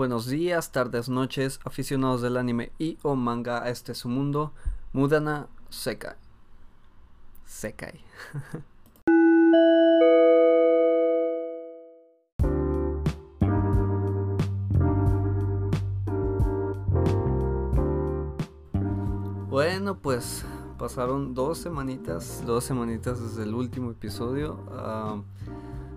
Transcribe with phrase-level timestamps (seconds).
[0.00, 4.54] Buenos días, tardes, noches, aficionados del anime y o manga a este su mundo.
[4.94, 6.16] Mudana Sekai.
[7.44, 8.02] Sekai.
[19.50, 20.46] bueno, pues
[20.78, 24.64] pasaron dos semanitas, dos semanitas desde el último episodio.
[24.72, 25.20] Ah,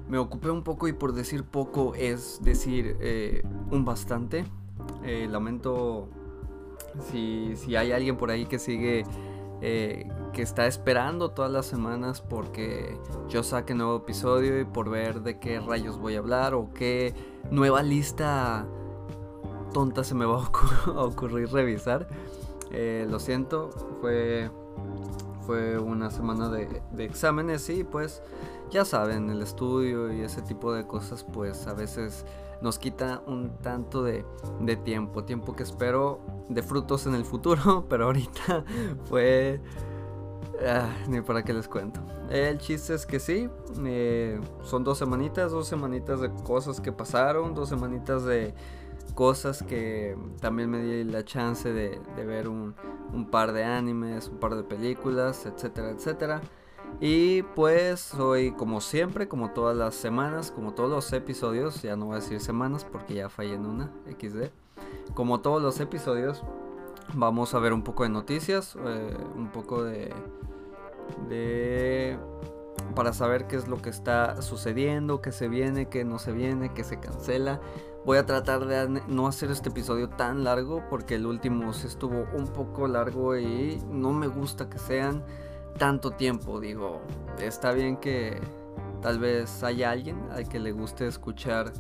[0.07, 4.45] me ocupé un poco y por decir poco es decir eh, un bastante.
[5.03, 6.09] Eh, lamento
[7.09, 9.05] si, si, hay alguien por ahí que sigue,
[9.61, 12.97] eh, que está esperando todas las semanas porque
[13.29, 17.13] yo saque nuevo episodio y por ver de qué rayos voy a hablar o qué
[17.49, 18.65] nueva lista
[19.73, 22.07] tonta se me va a, ocurrir revisar.
[22.71, 23.69] lo siento,
[24.01, 24.49] fue,
[25.45, 28.21] fue una semana de, exámenes y pues
[28.71, 32.25] ya saben, el estudio y ese tipo de cosas pues a veces
[32.61, 34.25] nos quita un tanto de,
[34.83, 38.63] tiempo, tiempo que espero de frutos en el futuro, pero ahorita
[39.05, 39.61] fue...
[40.65, 41.99] Ah, ni para qué les cuento.
[42.29, 43.49] El chiste es que sí,
[43.85, 48.53] eh, son dos semanitas, dos semanitas de cosas que pasaron, dos semanitas de
[49.13, 52.75] cosas que también me di la chance de, de ver un,
[53.13, 56.41] un par de animes, un par de películas, etcétera, etcétera.
[56.99, 62.07] Y pues hoy como siempre, como todas las semanas, como todos los episodios, ya no
[62.07, 64.49] voy a decir semanas porque ya fallé en una, XD.
[65.13, 66.43] Como todos los episodios,
[67.13, 70.13] vamos a ver un poco de noticias, eh, un poco de...
[71.29, 72.17] de
[72.95, 76.73] para saber qué es lo que está sucediendo, qué se viene, qué no se viene,
[76.73, 77.59] qué se cancela.
[78.05, 82.25] Voy a tratar de no hacer este episodio tan largo porque el último se estuvo
[82.33, 85.23] un poco largo y no me gusta que sean
[85.77, 86.59] tanto tiempo.
[86.59, 87.01] Digo,
[87.39, 88.41] está bien que
[89.01, 91.71] tal vez haya alguien al que le guste escuchar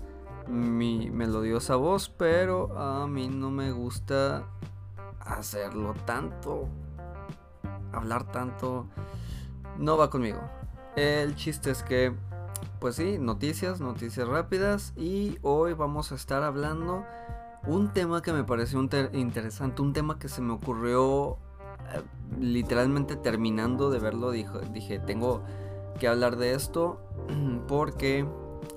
[0.47, 4.45] mi melodiosa voz, pero a mí no me gusta
[5.19, 6.69] hacerlo tanto.
[7.91, 8.87] Hablar tanto
[9.77, 10.39] no va conmigo.
[10.95, 12.13] El chiste es que,
[12.79, 14.93] pues sí, noticias, noticias rápidas.
[14.97, 17.05] Y hoy vamos a estar hablando
[17.65, 18.81] un tema que me pareció
[19.13, 21.37] interesante, un tema que se me ocurrió
[22.39, 25.43] literalmente terminando de verlo dije, tengo
[25.99, 26.99] que hablar de esto
[27.67, 28.25] porque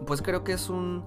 [0.06, 1.04] pues creo que es un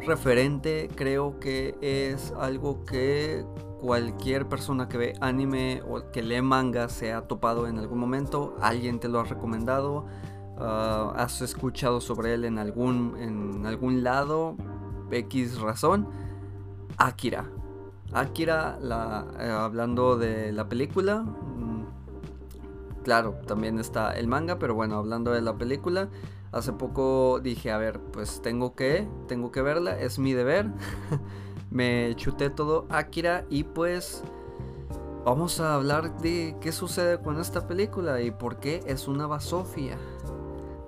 [0.00, 3.44] referente, creo que es algo que
[3.80, 8.56] cualquier persona que ve anime o que lee manga se ha topado en algún momento,
[8.60, 10.06] alguien te lo ha recomendado,
[10.58, 14.56] ah, has escuchado sobre él en algún, en algún lado,
[15.10, 16.08] X razón,
[16.96, 17.50] Akira.
[18.12, 18.78] Akira,
[19.38, 21.84] eh, hablando de la película, mm,
[23.02, 26.08] claro, también está el manga, pero bueno, hablando de la película,
[26.52, 30.70] hace poco dije, a ver, pues tengo que, tengo que verla, es mi deber.
[31.70, 34.22] Me chuté todo Akira y pues
[35.24, 39.98] vamos a hablar de qué sucede con esta película y por qué es una basofia.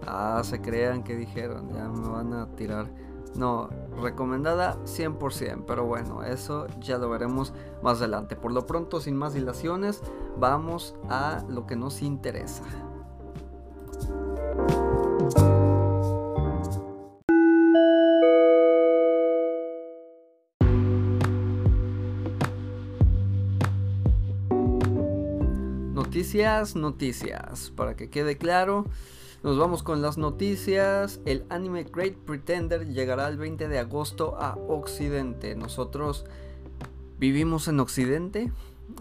[0.06, 2.86] Ah, se crean que dijeron, ya me van a tirar
[3.36, 3.68] no,
[4.00, 7.52] recomendada 100%, pero bueno, eso ya lo veremos
[7.82, 8.36] más adelante.
[8.36, 10.02] Por lo pronto, sin más dilaciones,
[10.38, 12.64] vamos a lo que nos interesa.
[25.92, 28.86] Noticias, noticias, para que quede claro.
[29.46, 31.20] Nos vamos con las noticias.
[31.24, 35.54] El anime Great Pretender llegará el 20 de agosto a Occidente.
[35.54, 36.24] Nosotros
[37.20, 38.50] vivimos en Occidente,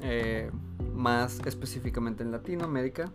[0.03, 0.51] eh,
[0.93, 3.11] más específicamente en Latinoamérica.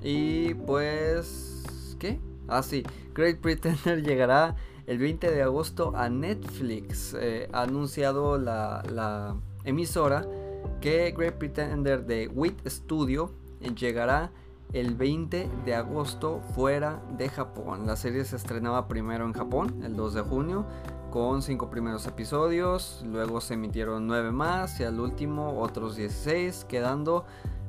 [0.00, 1.96] Y pues...
[1.98, 2.20] ¿Qué?
[2.46, 2.84] Ah, sí.
[3.12, 4.54] Great Pretender llegará
[4.86, 7.16] el 20 de agosto a Netflix.
[7.18, 9.34] Eh, ha anunciado la, la
[9.64, 10.24] emisora
[10.80, 13.32] que Great Pretender de WIT Studio
[13.74, 14.30] llegará
[14.72, 17.86] el 20 de agosto fuera de Japón.
[17.86, 20.66] La serie se estrenaba primero en Japón, el 2 de junio,
[21.10, 27.24] con 5 primeros episodios, luego se emitieron 9 más y al último otros 16, quedando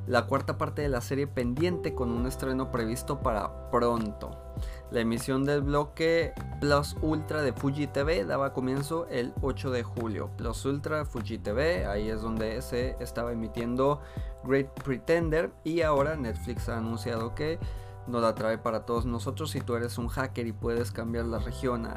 [0.06, 4.30] la cuarta parte de la serie pendiente con un estreno previsto para pronto.
[4.90, 10.30] La emisión del bloque Plus Ultra de Fuji TV daba comienzo el 8 de julio.
[10.36, 14.00] Plus Ultra Fuji TV, ahí es donde se estaba emitiendo
[14.44, 17.58] Great Pretender y ahora Netflix ha anunciado que
[18.06, 19.50] nos la trae para todos nosotros.
[19.52, 21.88] Si tú eres un hacker y puedes cambiar la región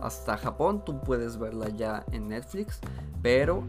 [0.00, 2.80] hasta Japón, tú puedes verla ya en Netflix,
[3.22, 3.62] pero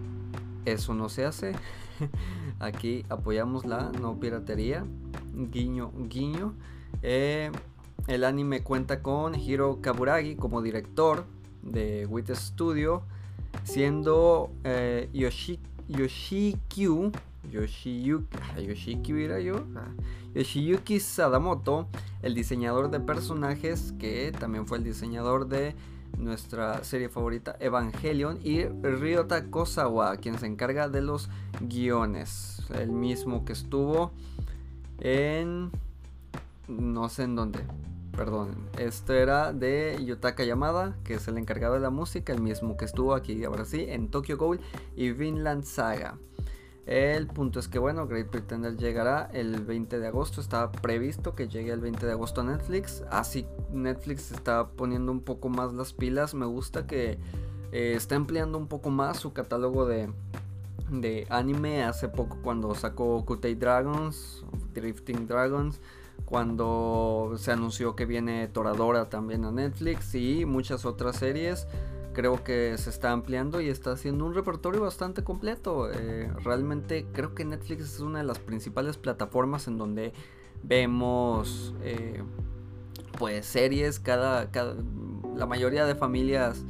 [0.66, 1.54] eso no se hace.
[2.60, 4.86] Aquí apoyamos la no piratería.
[5.34, 6.54] Guiño, guiño.
[7.02, 7.52] Eh,
[8.08, 11.26] el anime cuenta con Hiro Kaburagi como director
[11.62, 13.04] de WIT Studio.
[13.64, 17.12] siendo eh, Yoshi, Yoshikyu,
[17.52, 19.38] Yoshiyuki, era
[19.76, 19.88] ah,
[20.36, 21.88] Yoshiyuki Sadamoto,
[22.22, 25.76] el diseñador de personajes que también fue el diseñador de
[26.20, 31.30] nuestra serie favorita Evangelion y Ryota Kosawa, quien se encarga de los
[31.62, 34.12] guiones, el mismo que estuvo
[35.00, 35.72] en
[36.68, 37.60] no sé en dónde,
[38.16, 38.56] perdón.
[38.78, 42.86] Esto era de Yutaka Yamada, que es el encargado de la música, el mismo que
[42.86, 44.60] estuvo aquí ahora sí en Tokyo Ghoul
[44.96, 46.18] y Vinland Saga.
[46.90, 51.48] El punto es que bueno, Great Pretender llegará el 20 de agosto, está previsto que
[51.48, 55.94] llegue el 20 de agosto a Netflix, así Netflix está poniendo un poco más las
[55.94, 57.20] pilas, me gusta que
[57.72, 60.12] eh, está empleando un poco más su catálogo de,
[60.90, 64.44] de anime, hace poco cuando sacó Kutei Dragons,
[64.74, 65.80] Drifting Dragons,
[66.26, 71.68] cuando se anunció que viene Toradora también a Netflix y muchas otras series.
[72.14, 75.92] Creo que se está ampliando y está haciendo un repertorio bastante completo.
[75.92, 80.14] Eh, realmente creo que Netflix es una de las principales plataformas en donde
[80.64, 82.24] vemos eh,
[83.18, 84.00] pues series.
[84.00, 84.50] Cada,
[85.36, 86.66] la mayoría de familias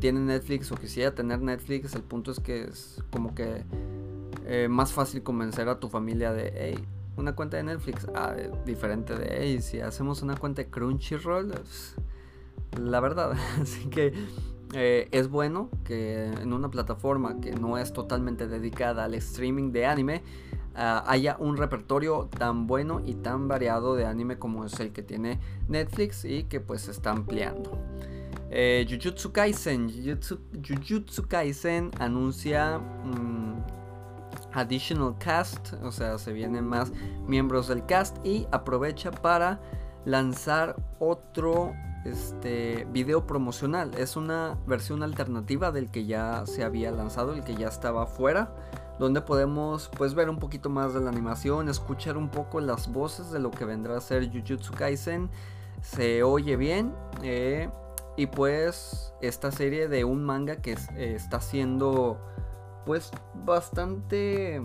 [0.00, 1.94] tienen Netflix o quisiera tener Netflix.
[1.94, 3.64] El punto es que es como que
[4.46, 6.84] eh, más fácil convencer a tu familia de hey,
[7.18, 8.34] una cuenta de Netflix, ah,
[8.64, 11.96] diferente de, hey, si hacemos una cuenta de Crunchyroll, pues,
[12.80, 14.14] la verdad, así que
[14.74, 19.86] eh, es bueno que en una plataforma que no es totalmente dedicada al streaming de
[19.86, 20.22] anime,
[20.74, 25.02] ah, haya un repertorio tan bueno y tan variado de anime como es el que
[25.02, 27.78] tiene Netflix y que pues se está ampliando.
[28.50, 32.78] Eh, Jujutsu Kaisen, Jujutsu, Kaisen anuncia...
[32.78, 33.78] Mm,
[34.52, 36.90] additional cast, o sea, se vienen más
[37.26, 39.60] miembros del cast y aprovecha para
[40.04, 41.74] lanzar otro
[42.04, 43.94] este video promocional.
[43.94, 48.54] Es una versión alternativa del que ya se había lanzado, el que ya estaba fuera,
[48.98, 53.30] donde podemos pues ver un poquito más de la animación, escuchar un poco las voces
[53.30, 55.30] de lo que vendrá a ser Jujutsu Kaisen.
[55.82, 56.94] Se oye bien.
[57.22, 57.70] Eh,
[58.16, 62.18] y pues esta serie de un manga que eh, está siendo
[62.84, 63.12] pues
[63.44, 64.60] bastante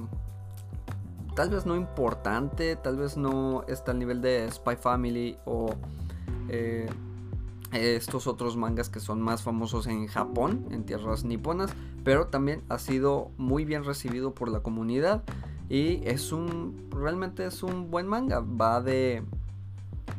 [1.35, 5.69] tal vez no importante, tal vez no está al nivel de Spy Family o
[6.49, 6.89] eh,
[7.73, 11.71] estos otros mangas que son más famosos en Japón, en tierras niponas,
[12.03, 15.23] pero también ha sido muy bien recibido por la comunidad
[15.69, 19.23] y es un, realmente es un buen manga, va de,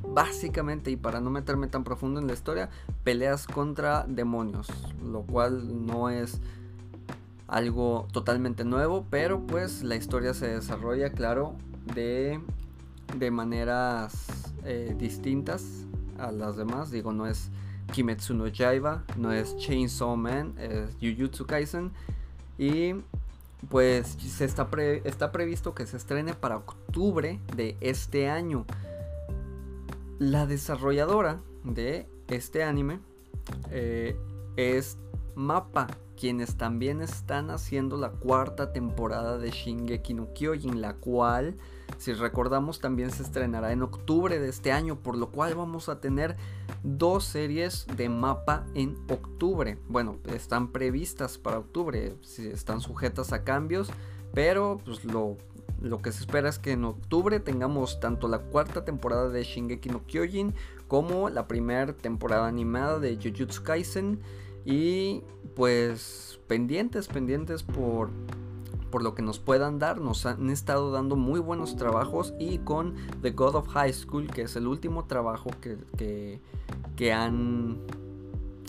[0.03, 2.71] básicamente, y para no meterme tan profundo en la historia,
[3.05, 4.69] peleas contra demonios,
[5.03, 6.41] lo cual no es
[7.47, 11.55] algo totalmente nuevo, pero pues la historia se desarrolla, claro,
[11.95, 12.41] de,
[13.17, 14.27] de maneras
[14.65, 15.85] eh, distintas
[16.19, 16.91] a las demás.
[16.91, 17.51] Digo, no es
[17.93, 21.93] Kimetsu no Yaiba, no es Chainsaw Man, es Jujutsu Kaisen.
[22.59, 22.95] Y
[23.69, 24.69] pues se está,
[25.05, 28.67] está previsto que se estrene para octubre de este año.
[30.19, 33.01] La desarrolladora de este anime
[33.71, 34.17] eh,
[34.57, 34.97] es
[35.35, 41.57] Mapa quienes también están haciendo la cuarta temporada de Shingeki no Kyojin, la cual,
[41.99, 46.01] si recordamos, también se estrenará en octubre de este año, por lo cual vamos a
[46.01, 46.37] tener
[46.83, 49.79] dos series de mapa en octubre.
[49.89, 53.91] Bueno, están previstas para octubre, están sujetas a cambios,
[54.33, 55.37] pero pues lo,
[55.81, 59.91] lo que se espera es que en octubre tengamos tanto la cuarta temporada de Shingeki
[59.91, 60.55] no Kyojin
[60.89, 64.21] como la primera temporada animada de Jujutsu Kaisen
[64.65, 65.23] y
[65.55, 68.11] pues pendientes, pendientes por,
[68.91, 70.01] por lo que nos puedan dar.
[70.01, 74.43] Nos han estado dando muy buenos trabajos y con The God of High School, que
[74.43, 76.41] es el último trabajo que,
[76.97, 77.79] que, han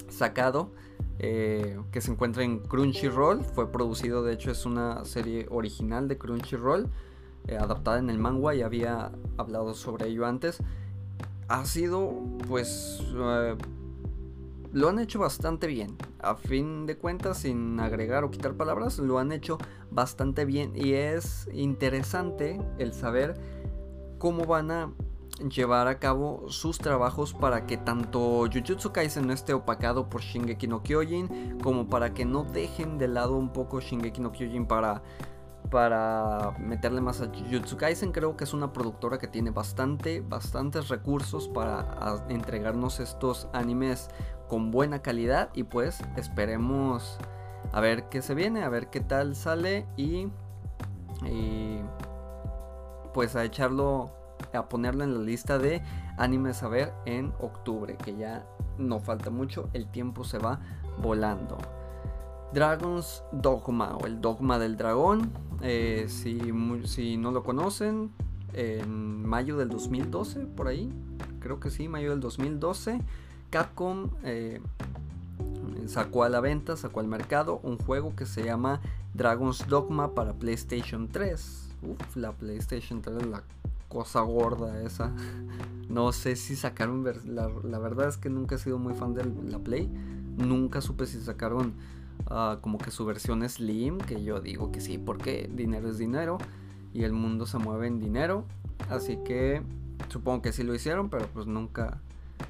[0.09, 0.71] sacado.
[1.17, 3.43] Eh, que se encuentra en Crunchyroll.
[3.43, 6.89] Fue producido, de hecho, es una serie original de Crunchyroll,
[7.47, 10.57] eh, adaptada en el manga y había hablado sobre ello antes.
[11.47, 12.11] Ha sido,
[12.49, 13.55] pues, eh,
[14.75, 15.96] lo han hecho bastante bien.
[16.20, 19.58] A fin de cuentas, sin agregar o quitar palabras, lo han hecho
[19.89, 20.74] bastante bien.
[20.75, 23.39] Y es interesante el saber
[24.17, 24.91] cómo van a
[25.50, 30.67] llevar a cabo sus trabajos para que tanto Jujutsu Kaisen no esté opacado por Shingeki
[30.67, 35.03] no Kyojin, como para que no dejen de lado un poco Shingeki no Kyojin para
[35.69, 38.12] para meterle más a Jujutsu Kaisen.
[38.12, 44.10] Creo que es una productora que tiene bastante, bastantes recursos para entregarnos estos animes
[44.48, 47.17] con buena calidad y pues esperemos
[47.72, 50.27] a ver qué se viene, a ver qué tal sale y,
[53.13, 54.12] pues a echarlo,
[54.53, 55.81] a ponerlo en la lista de
[56.17, 58.45] animes a ver en octubre, que ya
[58.77, 60.60] no falta mucho, el tiempo se va
[61.01, 61.57] volando.
[62.53, 65.34] Dragon's Dogma o el Dogma del Dragón.
[65.62, 68.12] Eh, si, no lo conocen,
[68.53, 70.89] en mayo del 2012, por ahí,
[71.39, 73.01] creo que sí, mayo del 2012,
[73.50, 74.62] Capcom eh,
[75.88, 78.81] sacó a la venta, sacó al mercado un juego que se llama
[79.13, 81.69] Dragon's Dogma para PlayStation 3.
[81.83, 83.43] Uf, la PlayStation 3 la
[83.89, 85.12] cosa gorda esa.
[85.88, 89.59] No sé si sacaron, la verdad es que nunca he sido muy fan de la
[89.59, 89.88] Play.
[90.35, 91.74] Nunca supe si sacaron
[92.27, 96.38] Ah, como que su versión Slim, que yo digo que sí, porque dinero es dinero
[96.93, 98.45] y el mundo se mueve en dinero.
[98.89, 99.62] Así que
[100.10, 102.01] supongo que sí lo hicieron, pero pues nunca,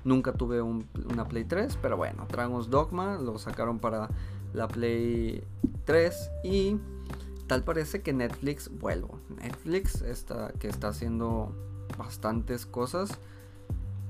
[0.03, 1.77] nunca tuve una Play 3.
[1.81, 4.09] Pero bueno, Dragon's Dogma lo sacaron para
[4.53, 5.43] la Play
[5.85, 6.77] 3 y
[7.47, 11.51] tal parece que Netflix, vuelvo, Netflix está, que está haciendo
[11.97, 13.19] bastantes cosas.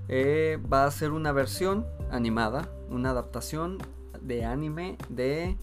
[0.08, 3.80] Eh, va a hacer una versión animada, una adaptación
[4.26, 5.58] de anime de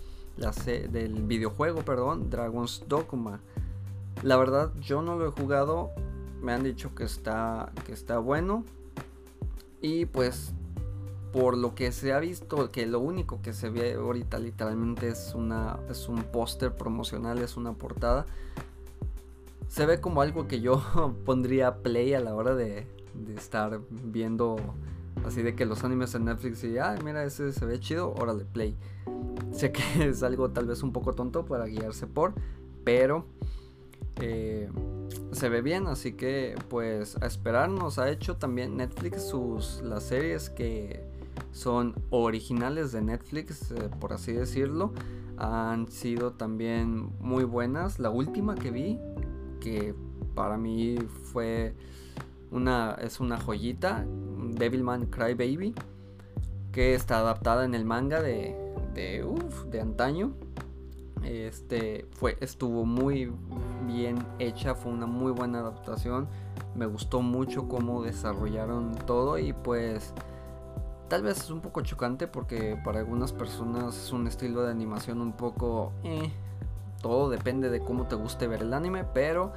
[0.91, 3.41] del videojuego, perdón, Dragon's Dogma.
[4.23, 5.91] La verdad, yo no lo he jugado.
[6.41, 8.65] Me han dicho que está, que está bueno.
[9.81, 10.55] Y pues,
[11.33, 15.35] por lo que se ha visto, que lo único que se ve ahorita literalmente es,
[15.35, 18.27] una, es un póster promocional, es una portada.
[19.69, 20.83] Se ve como algo que yo
[21.25, 24.57] pondría play a la hora de, de estar viendo
[25.25, 28.45] Así de que los animes en Netflix y, ah, mira, ese se ve chido, órale,
[28.45, 28.77] play.
[29.53, 32.35] Sé que es algo tal vez un poco tonto para guiarse por,
[32.85, 33.27] pero
[34.21, 34.69] eh,
[35.33, 40.05] se ve bien, así que pues a esperar nos ha hecho también Netflix sus las
[40.05, 41.03] series que
[41.53, 44.93] son originales de Netflix, eh, por así decirlo,
[45.37, 47.99] han sido también muy buenas.
[47.99, 48.99] La última que vi,
[49.61, 49.95] que
[50.35, 50.99] para mí
[51.33, 51.75] fue
[52.51, 54.07] una, es una joyita,
[54.55, 55.75] Devilman Crybaby,
[56.73, 58.57] que está adaptada en el manga de,
[58.95, 59.27] de,
[59.71, 60.33] de antaño.
[61.23, 63.33] Este fue, estuvo muy
[63.87, 66.29] bien hecha, fue una muy buena adaptación.
[66.75, 70.15] Me gustó mucho cómo desarrollaron todo y pues
[71.09, 75.21] tal vez es un poco chocante porque para algunas personas es un estilo de animación
[75.21, 75.93] un poco...
[76.03, 76.31] Eh,
[77.03, 79.53] todo depende de cómo te guste ver el anime, pero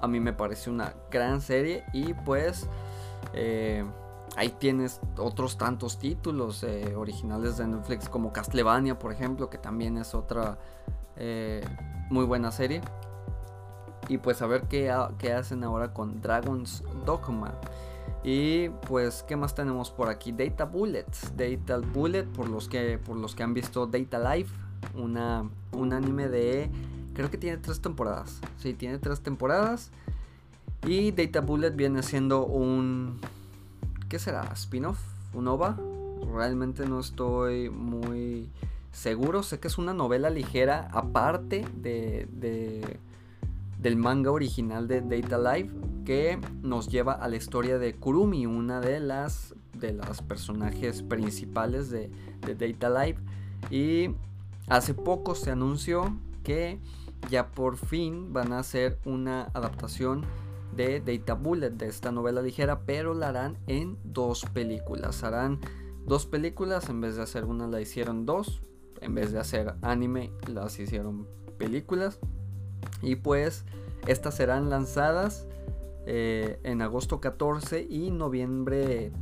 [0.00, 2.66] a mí me pareció una gran serie y pues
[3.34, 3.84] eh,
[4.38, 9.98] ahí tienes otros tantos títulos eh, originales de Netflix como Castlevania por ejemplo que también
[9.98, 10.58] es otra
[11.16, 11.64] eh,
[12.10, 12.80] muy buena serie
[14.08, 17.52] y pues a ver qué, qué, hacen ahora con Dragon's Dogma
[18.24, 23.16] y pues qué más tenemos por aquí Data Bullets Data Bullet por los que por
[23.16, 24.54] los que han visto Data Life
[24.94, 26.70] una, un anime de
[27.18, 28.38] Creo que tiene tres temporadas.
[28.58, 29.90] Sí, tiene tres temporadas.
[30.86, 33.18] Y Data Bullet viene siendo un...
[34.08, 34.48] ¿Qué será?
[34.54, 34.98] ¿Spin-off?
[35.34, 35.76] ¿Un OVA?
[36.34, 38.48] Realmente no estoy muy
[38.90, 39.42] seguro.
[39.42, 42.98] Sé que es una novela ligera aparte de, de,
[43.78, 45.74] del manga original de Data Life
[46.06, 51.90] que nos lleva a la historia de Kurumi, una de las, de las personajes principales
[51.90, 52.10] de,
[52.46, 53.20] de Data Life.
[53.70, 54.14] Y
[54.68, 56.78] hace poco se anunció que
[57.28, 60.24] ya por fin van a hacer una adaptación
[60.74, 65.24] de Data Bullet, de esta novela ligera, pero la harán en dos películas.
[65.24, 65.60] Harán
[66.06, 68.62] dos películas, en vez de hacer una la hicieron dos,
[69.00, 71.26] en vez de hacer anime las hicieron
[71.58, 72.18] películas.
[73.02, 73.64] Y pues
[74.06, 75.46] estas serán lanzadas
[76.06, 79.12] eh, en agosto 14 y noviembre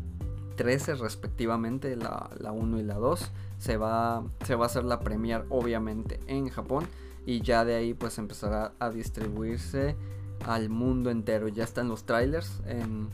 [0.56, 3.32] 13 respectivamente, la, 1 y la 2.
[3.58, 6.86] Se va, se va a hacer la premier obviamente en Japón
[7.24, 9.96] y ya de ahí pues empezará a distribuirse
[10.44, 11.48] al mundo entero.
[11.48, 13.08] Ya están los trailers en,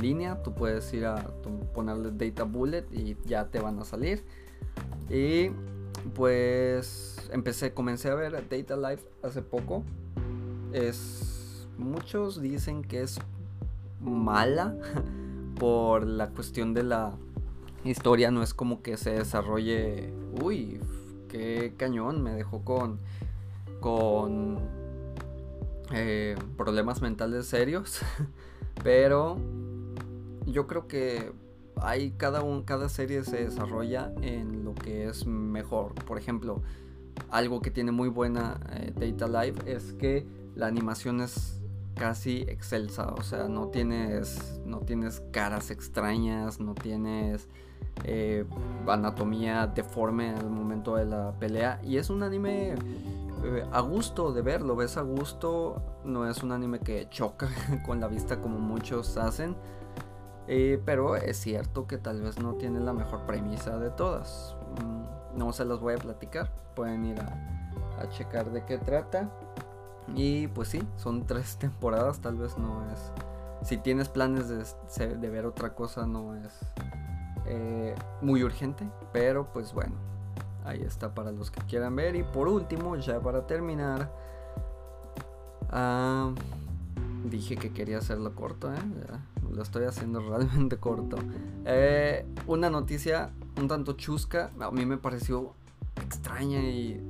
[0.00, 1.30] línea, tú puedes ir a
[1.74, 4.22] ponerle Data Bullet y ya te van a salir.
[5.08, 5.50] Y
[6.14, 9.82] pues empecé, comencé a ver Data Life hace poco.
[10.72, 13.18] Es muchos dicen que es
[14.00, 14.74] mala
[15.58, 17.12] por la cuestión de la
[17.84, 20.12] historia, no es como que se desarrolle,
[20.42, 20.80] uy,
[21.28, 22.98] qué cañón, me dejó con,
[23.80, 24.58] con
[25.92, 28.00] eh, problemas mentales serios.
[28.82, 29.38] Pero
[30.46, 31.32] yo creo que
[31.76, 35.94] hay cada, un, cada serie se desarrolla en lo que es mejor.
[35.94, 36.62] Por ejemplo,
[37.30, 41.58] algo que tiene muy buena eh, Data Life es que la animación es
[41.94, 47.48] casi excelsa, o sea, no tienes no tienes caras extrañas, no tienes
[48.04, 48.44] eh,
[48.86, 51.80] anatomía deforme al momento de la pelea.
[51.84, 52.74] Y es un anime
[53.72, 55.82] a gusto de verlo, ves a gusto.
[56.04, 57.48] No es un anime que choca
[57.86, 59.56] con la vista como muchos hacen.
[60.48, 64.56] Eh, pero es cierto que tal vez no tiene la mejor premisa de todas.
[64.82, 66.50] mm, no se las voy a platicar.
[66.74, 69.30] Pueden ir a, checar de qué trata.
[70.14, 73.12] Y pues sí, son tres temporadas, tal vez no es...
[73.62, 76.58] Si tienes planes de, de ver otra cosa, no es
[77.46, 78.88] eh, muy urgente.
[79.12, 79.94] Pero pues bueno,
[80.64, 82.16] ahí está para los que quieran ver.
[82.16, 84.12] Y por último, ya para terminar,
[85.70, 86.32] ah,
[87.24, 88.78] dije que quería hacerlo corto, ¿eh?
[89.50, 91.16] lo estoy haciendo realmente corto.
[91.64, 95.52] Eh, una noticia un tanto chusca, a mí me pareció
[96.02, 97.00] extraña y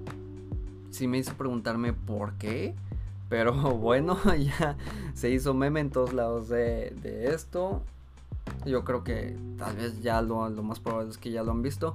[0.90, 2.74] sí me hizo preguntarme por qué.
[3.28, 4.76] Pero bueno, ya
[5.14, 6.94] se hizo meme en todos lados de,
[7.32, 7.82] esto.
[8.66, 11.62] Yo creo que tal vez ya lo, lo más probable es que ya lo han
[11.62, 11.94] visto.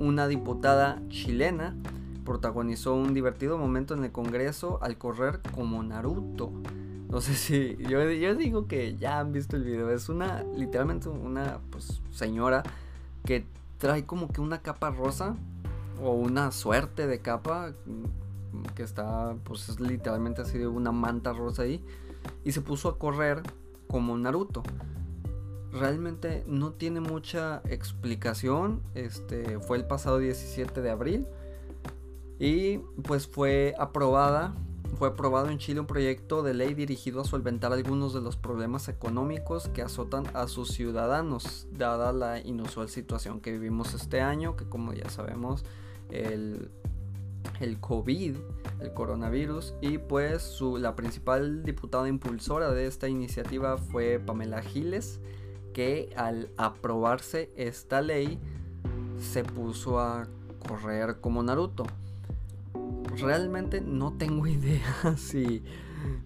[0.00, 1.76] Una diputada chilena
[2.24, 6.50] protagonizó un divertido momento en el Congreso al correr como Naruto.
[7.10, 7.76] No sé si.
[7.88, 9.90] Yo, digo que ya han visto el video.
[9.90, 10.42] Es una.
[10.56, 12.62] Literalmente una pues, señora
[13.26, 13.44] que
[13.78, 15.36] trae como que una capa rosa.
[16.02, 17.72] O una suerte de capa.
[17.84, 19.34] Mm, que está.
[19.44, 21.84] Pues es literalmente así de una manta rosa ahí.
[22.44, 23.42] Y se puso a correr
[23.88, 24.62] como Naruto.
[25.72, 28.82] Realmente no tiene mucha explicación.
[28.94, 31.26] Este fue el pasado 17 de abril.
[32.38, 34.54] Y pues fue aprobada
[34.98, 38.88] fue aprobado en Chile un proyecto de ley dirigido a solventar algunos de los problemas
[38.88, 44.66] económicos que azotan a sus ciudadanos, dada la inusual situación que vivimos este año, que
[44.66, 45.64] como ya sabemos,
[46.10, 46.70] el,
[47.60, 48.36] el COVID,
[48.80, 55.20] el coronavirus, y pues su, la principal diputada impulsora de esta iniciativa fue Pamela Giles,
[55.72, 58.38] que al aprobarse esta ley
[59.20, 60.26] se puso a
[60.66, 61.84] correr como Naruto
[63.16, 65.62] realmente no tengo idea si,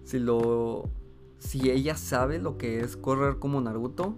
[0.03, 0.89] si lo...
[1.37, 4.15] Si ella sabe lo que es correr como Naruto.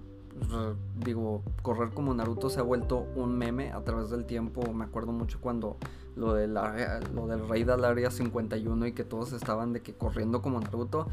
[1.04, 4.72] Digo, correr como Naruto se ha vuelto un meme a través del tiempo.
[4.72, 5.76] Me acuerdo mucho cuando
[6.18, 10.42] lo, de lo del rey del área 51 y que todos estaban de que corriendo
[10.42, 11.08] como Naruto.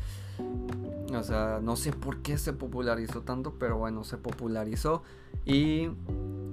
[1.15, 5.03] O sea, no sé por qué se popularizó tanto, pero bueno, se popularizó.
[5.45, 5.89] Y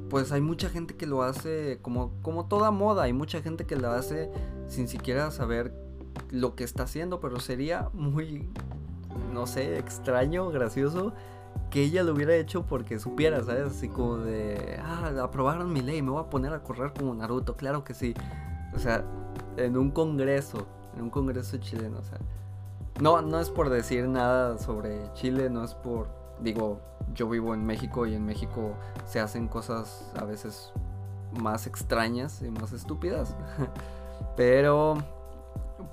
[0.10, 3.78] pues hay mucha gente que lo hace como, como toda moda, hay mucha gente que
[3.78, 4.30] lo hace
[4.68, 5.74] sin siquiera saber
[6.30, 8.50] lo que está haciendo, pero sería muy,
[9.34, 11.14] no sé, extraño, gracioso
[11.72, 13.64] que ella lo hubiera hecho porque supiera, ¿sabes?
[13.66, 17.56] Así como de, ah, aprobaron mi ley, me voy a poner a correr como Naruto,
[17.56, 18.14] claro que sí.
[18.76, 19.04] O sea,
[19.58, 22.20] en un congreso, en un congreso chileno, o sea.
[23.00, 26.80] No, no es por decir nada sobre Chile, no es por digo,
[27.14, 30.72] yo vivo en México y en México se hacen cosas a veces
[31.40, 33.36] más extrañas y más estúpidas.
[34.36, 34.98] Pero,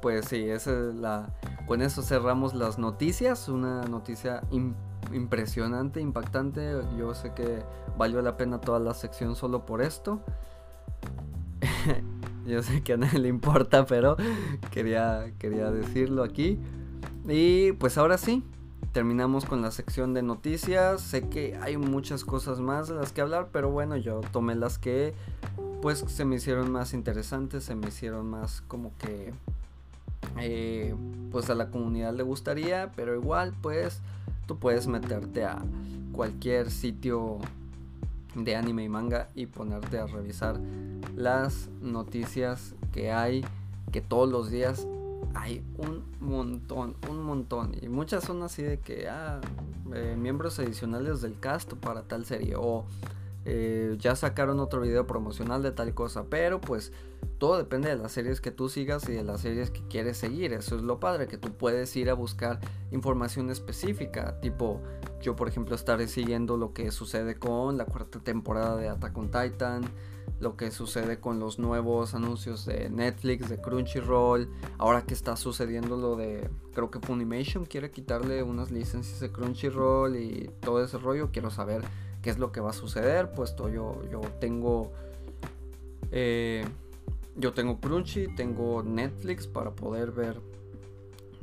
[0.01, 1.29] pues sí, es la...
[1.67, 3.49] Con eso cerramos las noticias.
[3.49, 4.43] Una noticia
[5.13, 6.81] impresionante, impactante.
[6.99, 7.63] Yo sé que
[7.97, 10.23] valió la pena toda la sección solo por esto.
[12.47, 14.17] Yo sé que a nadie le importa, pero
[14.71, 16.59] quería, quería decirlo aquí.
[17.27, 18.43] Y pues ahora sí,
[18.93, 21.01] terminamos con la sección de noticias.
[21.01, 24.79] Sé que hay muchas cosas más de las que hablar, pero bueno, yo tomé las
[24.79, 25.15] que
[25.83, 29.33] pues se me hicieron más interesantes, se me hicieron más como que
[30.41, 30.95] eh,
[31.31, 34.01] pues a la comunidad le gustaría, pero igual pues
[34.49, 35.63] tú puedes meterte a
[36.13, 37.39] cualquier sitio
[38.35, 40.59] de anime y manga y ponerte a revisar
[41.15, 43.45] las noticias que hay
[43.93, 44.87] que todos los días
[45.35, 47.77] hay un montón, un montón.
[47.81, 49.41] Y muchas son así de que, ah,
[49.95, 52.55] eh, miembros adicionales del cast para tal serie.
[52.57, 52.87] O
[53.51, 56.27] eh, ya sacaron otro video promocional de tal cosa.
[56.29, 56.93] Pero pues
[57.39, 60.53] todo depende de las series que tú sigas y de las series que quieres seguir.
[60.53, 64.39] Eso es lo padre, que tú puedes ir a buscar información específica.
[64.41, 64.83] Tipo,
[65.23, 69.31] yo por ejemplo estaré siguiendo lo que sucede con la cuarta temporada de Attack on
[69.31, 69.85] Titan
[70.41, 75.97] lo que sucede con los nuevos anuncios de Netflix, de Crunchyroll, ahora que está sucediendo
[75.97, 81.31] lo de, creo que Funimation quiere quitarle unas licencias de Crunchyroll y todo ese rollo,
[81.33, 81.83] quiero saber
[82.29, 84.93] qué es lo que va a suceder, puesto yo, yo tengo...
[86.11, 86.62] Eh,
[87.37, 90.38] yo tengo Crunchy, tengo Netflix para poder ver,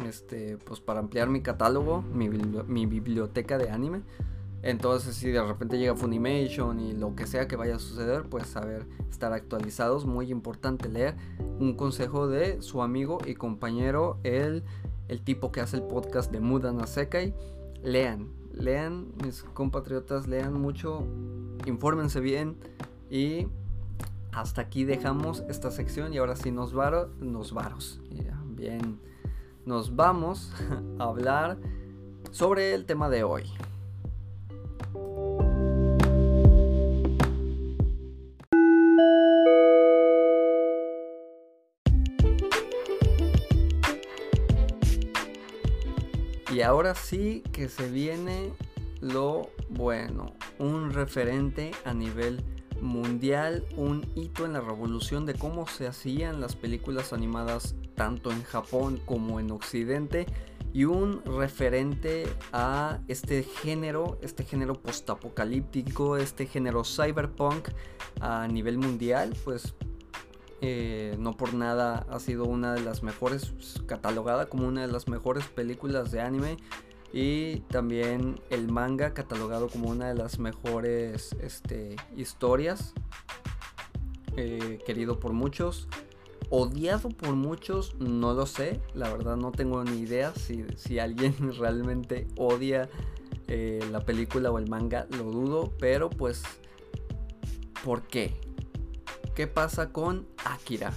[0.05, 4.03] este, pues para ampliar mi catálogo, mi, mi biblioteca de anime.
[4.61, 8.45] Entonces, si de repente llega Funimation y lo que sea que vaya a suceder, pues
[8.45, 10.05] saber estar actualizados.
[10.05, 11.15] Muy importante leer
[11.59, 14.61] un consejo de su amigo y compañero, el,
[15.07, 17.33] el tipo que hace el podcast de Mudana Sekai.
[17.81, 21.05] Lean, lean, mis compatriotas, lean mucho,
[21.65, 22.57] infórmense bien
[23.09, 23.47] y
[24.31, 28.01] hasta aquí dejamos esta sección y ahora sí nos varo, nos varos.
[28.55, 28.99] Bien,
[29.65, 30.51] nos vamos
[30.99, 31.57] a hablar
[32.31, 33.43] sobre el tema de hoy.
[46.65, 48.51] Ahora sí que se viene
[48.99, 52.43] lo bueno, un referente a nivel
[52.81, 58.43] mundial, un hito en la revolución de cómo se hacían las películas animadas tanto en
[58.43, 60.25] Japón como en Occidente
[60.73, 67.69] y un referente a este género, este género postapocalíptico, este género cyberpunk
[68.19, 69.73] a nivel mundial, pues
[70.67, 73.53] eh, no por nada ha sido una de las mejores,
[73.85, 76.57] catalogada como una de las mejores películas de anime
[77.13, 82.95] y también el manga catalogado como una de las mejores este, historias,
[84.37, 85.87] eh, querido por muchos.
[86.49, 92.27] Odiado por muchos, no lo sé, la verdad no tengo ni idea si, alguien realmente
[92.37, 92.89] odia
[93.47, 96.41] eh, la película o el manga, lo dudo, pero pues,
[97.83, 98.44] ¿por qué?
[99.35, 100.93] ¿Qué pasa con Akira?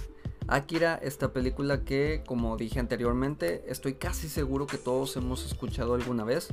[0.47, 6.23] Akira, esta película que, como dije anteriormente, estoy casi seguro que todos hemos escuchado alguna
[6.23, 6.47] vez.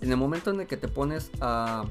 [0.00, 1.84] En el momento en el que te pones a.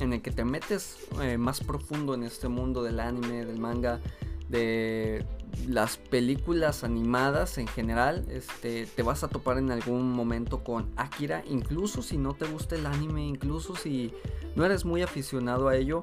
[0.00, 4.00] en el que te metes eh, más profundo en este mundo del anime, del manga,
[4.48, 5.24] de
[5.68, 11.44] las películas animadas en general, este, te vas a topar en algún momento con Akira,
[11.48, 14.12] incluso si no te gusta el anime, incluso si
[14.56, 16.02] no eres muy aficionado a ello.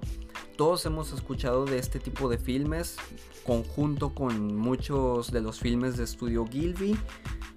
[0.58, 2.98] Todos hemos escuchado de este tipo de filmes,
[3.46, 6.98] conjunto con muchos de los filmes de estudio Gilby,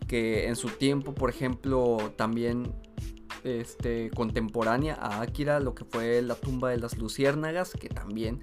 [0.09, 2.75] que en su tiempo, por ejemplo, también
[3.45, 8.41] este, contemporánea a Akira, lo que fue La tumba de las luciérnagas, que también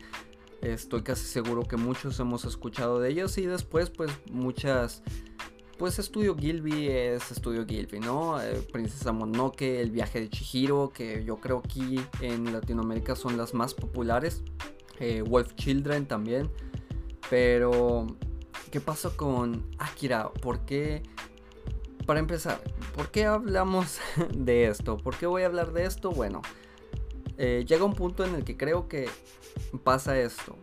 [0.63, 5.03] Estoy casi seguro que muchos hemos escuchado de ellos y después pues muchas...
[5.77, 8.41] Pues Estudio Gilby es Estudio Gilby, ¿no?
[8.41, 13.53] Eh, Princesa Mononoke, El viaje de Chihiro, que yo creo que en Latinoamérica son las
[13.55, 14.43] más populares.
[14.99, 16.49] Eh, Wolf Children también.
[17.29, 18.05] Pero,
[18.71, 20.29] ¿qué pasa con Akira?
[20.29, 21.01] ¿Por qué?
[22.05, 22.61] Para empezar,
[22.95, 23.97] ¿por qué hablamos
[24.35, 24.97] de esto?
[24.97, 26.11] ¿Por qué voy a hablar de esto?
[26.11, 26.43] Bueno,
[27.37, 29.09] eh, llega un punto en el que creo que
[29.83, 30.55] pasa esto.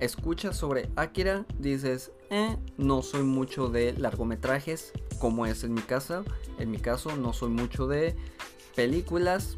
[0.00, 6.24] Escuchas sobre Akira, dices, eh, no soy mucho de largometrajes, como es en mi caso.
[6.58, 8.16] En mi caso, no soy mucho de
[8.74, 9.56] películas,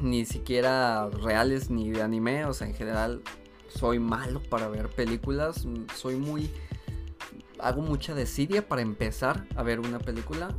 [0.00, 2.44] ni siquiera reales ni de anime.
[2.44, 3.22] O sea, en general,
[3.68, 5.66] soy malo para ver películas.
[5.94, 6.50] Soy muy.
[7.58, 10.54] Hago mucha desidia para empezar a ver una película.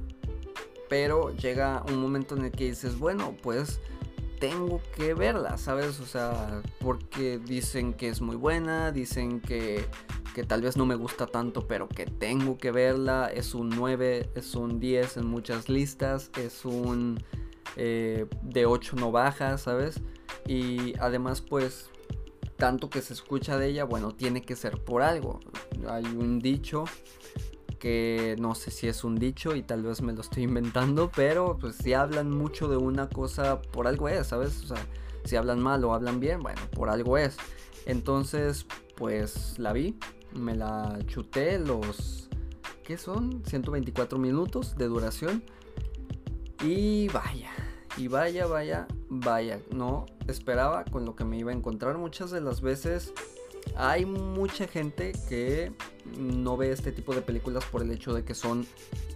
[0.89, 3.79] Pero llega un momento en el que dices, bueno, pues
[4.39, 5.99] tengo que verla, ¿sabes?
[5.99, 9.85] O sea, porque dicen que es muy buena, dicen que,
[10.33, 13.29] que tal vez no me gusta tanto, pero que tengo que verla.
[13.33, 17.23] Es un 9, es un 10 en muchas listas, es un
[17.75, 19.99] eh, de 8 no baja, ¿sabes?
[20.47, 21.89] Y además, pues,
[22.57, 25.39] tanto que se escucha de ella, bueno, tiene que ser por algo.
[25.87, 26.85] Hay un dicho
[27.79, 31.57] que no sé si es un dicho y tal vez me lo estoy inventando, pero
[31.59, 34.63] pues si hablan mucho de una cosa, por algo es, ¿sabes?
[34.63, 34.85] O sea,
[35.23, 37.37] si hablan mal o hablan bien, bueno, por algo es.
[37.85, 39.97] Entonces, pues la vi,
[40.33, 42.29] me la chuté los,
[42.83, 43.43] ¿qué son?
[43.45, 45.43] 124 minutos de duración.
[46.63, 47.51] Y vaya,
[47.97, 52.41] y vaya, vaya, vaya, no esperaba con lo que me iba a encontrar muchas de
[52.41, 53.13] las veces
[53.75, 55.71] hay mucha gente que
[56.17, 58.65] no ve este tipo de películas por el hecho de que son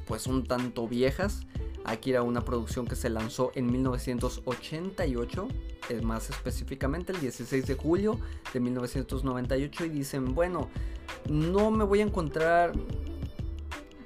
[0.05, 1.41] pues un tanto viejas.
[1.83, 5.47] Aquí era una producción que se lanzó en 1988,
[5.89, 8.19] es más específicamente el 16 de julio
[8.53, 10.69] de 1998 y dicen, bueno,
[11.27, 12.73] no me voy a encontrar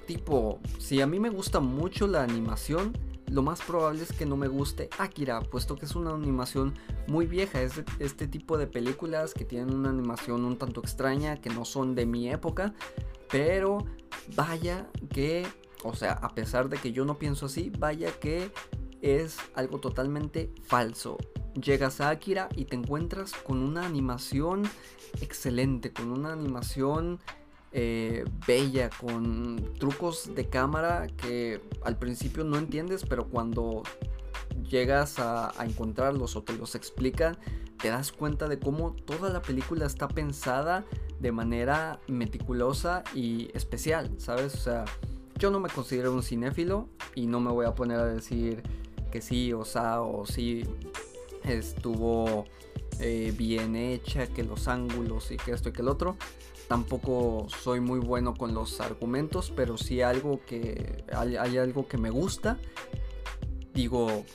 [0.06, 2.94] tipo, si a mí me gusta mucho la animación,
[3.28, 6.74] lo más probable es que no me guste Akira, puesto que es una animación
[7.08, 7.62] muy vieja.
[7.62, 11.96] Es este tipo de películas que tienen una animación un tanto extraña, que no son
[11.96, 12.74] de mi época.
[13.32, 13.86] Pero
[14.36, 15.48] vaya que,
[15.84, 18.52] o sea, a pesar de que yo no pienso así, vaya que
[19.02, 21.18] es algo totalmente falso.
[21.54, 24.64] Llegas a Akira y te encuentras con una animación
[25.22, 27.20] excelente, con una animación
[27.78, 33.84] eh, bella, con trucos de cámara que al principio no entiendes, pero cuando
[34.70, 37.38] llegas a, encontrarlos o te los explican,
[37.82, 40.86] te das cuenta de cómo toda la película está pensada
[41.20, 44.56] de manera meticulosa y especial, ¿sabes?
[44.56, 44.86] O sea,
[45.38, 48.64] yo no me considero un cinéfilo y no me voy a poner a decir
[49.12, 50.64] que sí, o sea, o sí
[51.44, 52.46] estuvo
[53.00, 56.18] eh, bien hecha, que los ángulos y que esto y que el otro.
[56.68, 62.10] Tampoco soy muy bueno con los argumentos, pero si algo que hay, algo que me
[62.10, 62.58] gusta,
[63.74, 64.26] digo,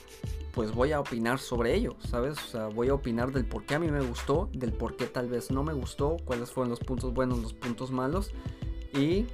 [0.53, 2.37] pues voy a opinar sobre ello, ¿sabes?
[2.37, 5.07] O sea, voy a opinar del por qué a mí me gustó, del por qué
[5.07, 8.31] tal vez no me gustó, cuáles fueron los puntos buenos, los puntos malos.
[8.93, 9.25] Y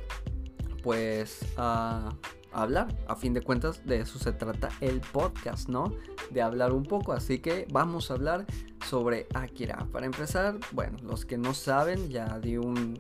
[0.82, 2.10] pues, uh,
[2.52, 2.88] hablar.
[3.08, 5.92] A fin de cuentas, de eso se trata el podcast, ¿no?
[6.32, 7.14] De hablar un poco.
[7.14, 8.46] Así que vamos a hablar
[8.86, 9.88] sobre Akira.
[9.92, 13.00] Para empezar, bueno, los que no saben, ya di un,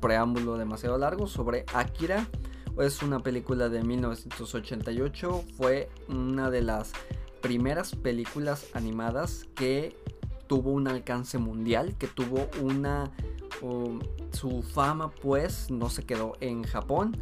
[0.00, 2.28] preámbulo demasiado largo sobre Akira.
[2.78, 5.44] Es una película de 1988.
[5.56, 6.92] Fue una de las
[7.40, 9.96] primeras películas animadas que
[10.46, 13.10] tuvo un alcance mundial, que tuvo una...
[14.32, 17.16] su fama pues no se quedó en Japón.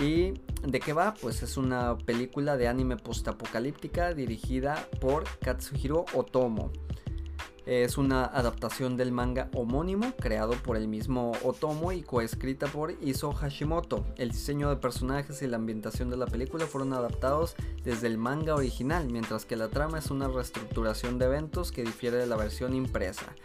[0.00, 0.32] ¿Y
[0.66, 1.12] de qué va?
[1.12, 6.72] Pues es una película de anime postapocalíptica dirigida por Katsuhiro Otomo.
[7.66, 13.32] Es una adaptación del manga homónimo creado por el mismo Otomo y coescrita por Iso
[13.32, 14.06] Hashimoto.
[14.16, 18.54] El diseño de personajes y la ambientación de la película fueron adaptados desde el manga
[18.54, 22.74] original, mientras que la trama es una reestructuración de eventos que difiere de la versión
[22.74, 23.36] impresa.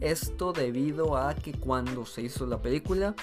[0.00, 3.14] Esto debido a que cuando se hizo la película,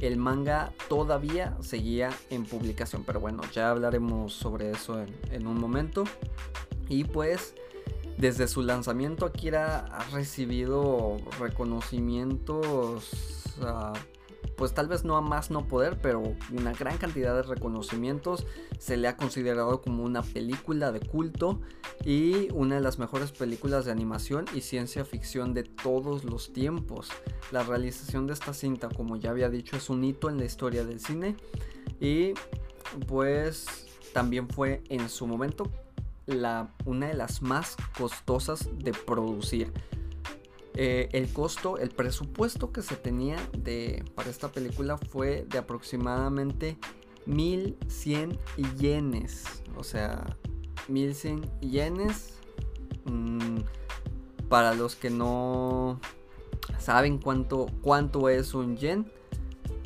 [0.00, 3.04] el manga todavía seguía en publicación.
[3.04, 6.04] Pero bueno, ya hablaremos sobre eso en, un momento.
[6.88, 7.54] Y pues
[8.16, 13.10] desde su lanzamiento Akira ha recibido reconocimientos,
[14.58, 18.44] pues tal vez no a más no poder, pero una gran cantidad de reconocimientos.
[18.80, 21.60] Se le ha considerado como una película de culto
[22.04, 27.08] y una de las mejores películas de animación y ciencia ficción de todos los tiempos.
[27.52, 30.84] La realización de esta cinta, como ya había dicho, es un hito en la historia
[30.84, 31.36] del cine
[32.00, 32.34] y
[33.06, 35.70] pues también fue en su momento
[36.84, 39.72] una de las más costosas de producir.
[40.74, 46.78] Eh, el costo, el presupuesto que se tenía de, para esta película fue de aproximadamente
[47.26, 48.38] 1100
[48.78, 49.44] yenes.
[49.76, 50.36] O sea,
[50.88, 52.34] 1100 yenes.
[53.04, 53.58] Mm,
[54.48, 56.00] para los que no
[56.78, 59.10] saben cuánto, cuánto es un yen,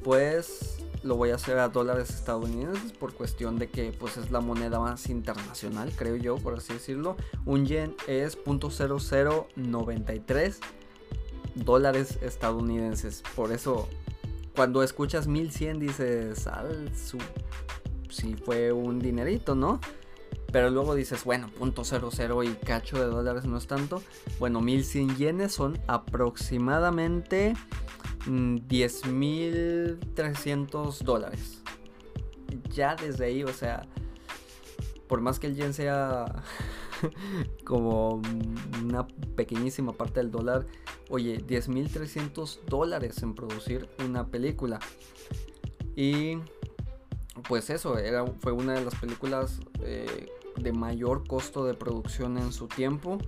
[0.04, 4.40] pues lo voy a hacer a dólares estadounidenses por cuestión de que pues es la
[4.40, 7.16] moneda más internacional, creo yo, por así decirlo.
[7.44, 10.56] Un yen es .0093
[11.54, 13.22] dólares estadounidenses.
[13.34, 13.88] Por eso
[14.54, 17.18] cuando escuchas 1100 dices, al su
[18.10, 19.80] si fue un dinerito, ¿no?
[20.52, 24.02] Pero luego dices, bueno, punto .00 y cacho de dólares no es tanto.
[24.38, 27.54] Bueno, 1100 yenes son aproximadamente
[28.26, 31.62] 10.300 mm, dólares.
[32.68, 33.88] Ya desde ahí, o sea,
[35.08, 36.42] por más que el yen sea
[37.64, 38.20] como
[38.82, 40.66] una pequeñísima parte del dólar,
[41.08, 44.80] oye, 10.300 dólares en producir una película.
[45.96, 46.36] Y
[47.48, 52.52] pues eso, era, fue una de las películas eh, de mayor costo de producción en
[52.52, 53.18] su tiempo,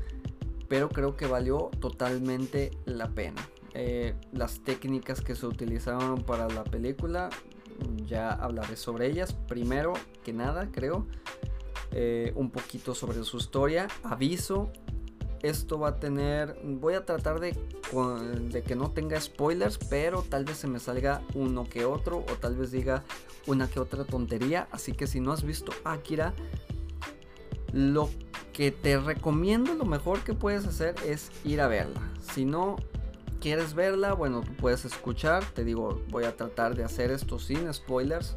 [0.69, 3.49] pero creo que valió totalmente la pena.
[3.75, 7.31] Eh, las técnicas que se utilizaron para la película,
[8.07, 9.33] ya hablaré sobre ellas.
[9.49, 11.07] Primero que nada, creo,
[11.91, 13.89] eh, un poquito sobre su historia.
[14.05, 14.71] Aviso,
[15.43, 17.57] esto va a tener, voy a tratar de,
[18.51, 22.35] de que no tenga spoilers, pero tal vez se me salga uno que otro o
[22.41, 23.03] tal vez diga
[23.47, 24.69] una que otra tontería.
[24.71, 26.33] Así que si no has visto Akira,
[27.75, 28.09] lo
[28.53, 32.01] que te recomiendo, lo mejor que puedes hacer es ir a verla.
[32.21, 32.77] Si no,
[33.41, 35.45] quieres verla, bueno, puedes escuchar.
[35.45, 38.37] Te digo, voy a tratar de hacer esto sin spoilers.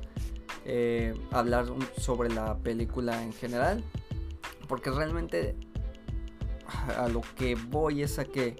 [0.65, 3.83] Eh, hablar sobre la película en general.
[4.67, 5.55] Porque realmente
[6.97, 8.57] a lo que voy es a que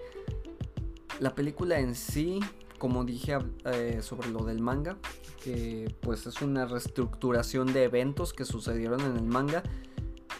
[1.19, 2.39] la película en sí,
[2.77, 4.97] como dije eh, sobre lo del manga,
[5.43, 9.63] que pues es una reestructuración de eventos que sucedieron en el manga,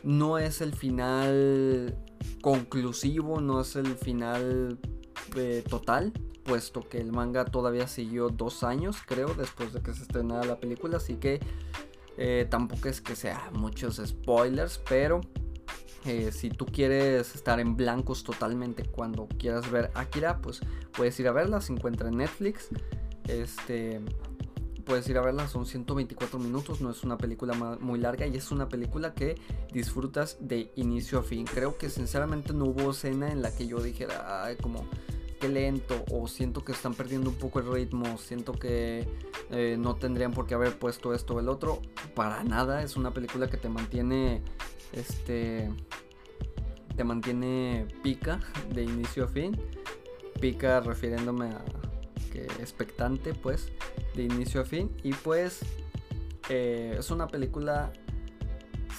[0.04, 1.98] no es el final
[2.42, 4.80] conclusivo, no es el final
[5.36, 10.04] eh, total, puesto que el manga todavía siguió dos años, creo, después de que se
[10.04, 11.40] estrenara la película, así que
[12.18, 15.22] eh, tampoco es que sea muchos spoilers, pero
[16.06, 20.62] eh, si tú quieres estar en blancos totalmente cuando quieras ver Akira, pues
[20.94, 22.70] puedes ir a verla, se encuentra en Netflix.
[23.28, 24.00] Este,
[24.88, 28.52] puedes ir a verla, son 124 minutos, no es una película muy larga y es
[28.52, 29.36] una película que
[29.74, 31.46] disfrutas de inicio a fin.
[31.46, 34.88] Creo que sinceramente no hubo escena en la que yo dijera, Ay, como
[35.42, 39.08] qué lento o siento que están perdiendo un poco el ritmo, siento que
[39.52, 41.82] eh, no tendrían por qué haber puesto esto o el otro.
[42.16, 44.42] Para nada, es una película que te mantiene,
[44.94, 45.70] este,
[46.96, 48.40] te mantiene pica
[48.74, 49.60] de inicio a fin.
[50.40, 51.66] Pica refiriéndome a
[52.32, 53.72] que expectante, pues,
[54.16, 54.92] de inicio a fin.
[55.04, 55.60] Y pues
[56.50, 57.92] eh, es una película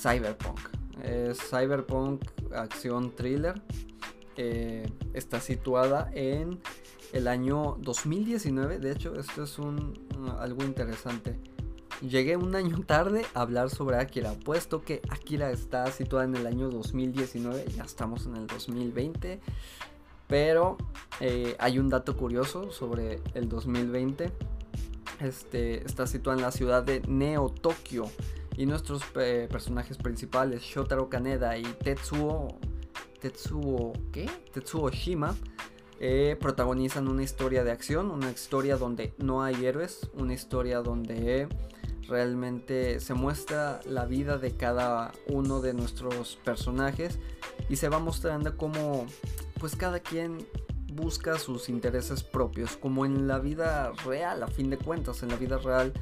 [0.01, 0.61] cyberpunk.
[1.03, 3.63] Es cyberpunk acción thriller
[4.41, 6.61] eh, está situada en
[7.13, 8.79] el año 2019.
[8.79, 10.07] De hecho, esto es un,
[10.39, 11.37] algo interesante.
[12.01, 16.47] llegué un año tarde a hablar sobre Akira, puesto que Akira está situada en el
[16.47, 19.41] año 2019, ya estamos en el 2020,
[20.29, 20.77] pero
[21.19, 24.31] eh, hay un dato curioso sobre el 2020.
[25.21, 28.05] Este, está situada en la ciudad de Neo Tokio
[28.57, 32.59] y nuestros personajes principales, Shotaro Kaneda y Tetsuo,
[33.21, 34.31] Tetsuo, ¿qué?
[34.53, 35.35] Tetsuo Shima,
[36.01, 41.49] eh, protagonizan una historia de acción, una historia donde no hay héroes, una historia donde
[42.09, 47.19] realmente se muestra la vida de cada uno de nuestros personajes
[47.69, 49.07] y se va mostrando cómo
[49.61, 50.47] pues cada quien
[50.99, 55.37] busca sus intereses propios, como en la vida real, a fin de cuentas, en la
[55.37, 55.93] vida real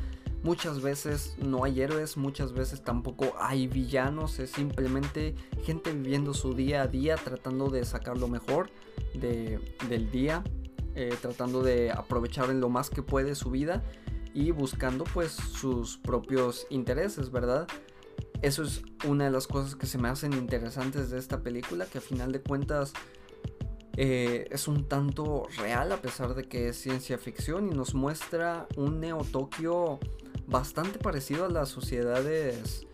[0.46, 6.54] muchas veces no hay héroes, muchas veces tampoco hay villanos, es simplemente gente viviendo su
[6.54, 8.70] día a día, tratando de sacar lo mejor
[9.12, 10.44] del día,
[10.94, 13.82] eh, tratando de aprovechar en lo más que puede su vida
[14.34, 17.66] y buscando pues sus propios intereses, ¿verdad?
[18.40, 21.98] Eso es una de las cosas que se me hacen interesantes de esta película, que
[21.98, 22.92] a final de cuentas
[23.96, 28.66] eh, es un tanto real a pesar de que es ciencia ficción y nos muestra
[28.76, 29.98] un Neo Tokio
[30.46, 32.86] bastante parecido a las sociedades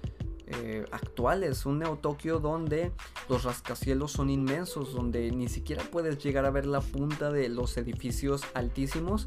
[0.47, 1.67] eh, actuales.
[1.67, 2.93] Un Neo Tokio donde
[3.29, 7.77] los rascacielos son inmensos, donde ni siquiera puedes llegar a ver la punta de los
[7.77, 9.27] edificios altísimos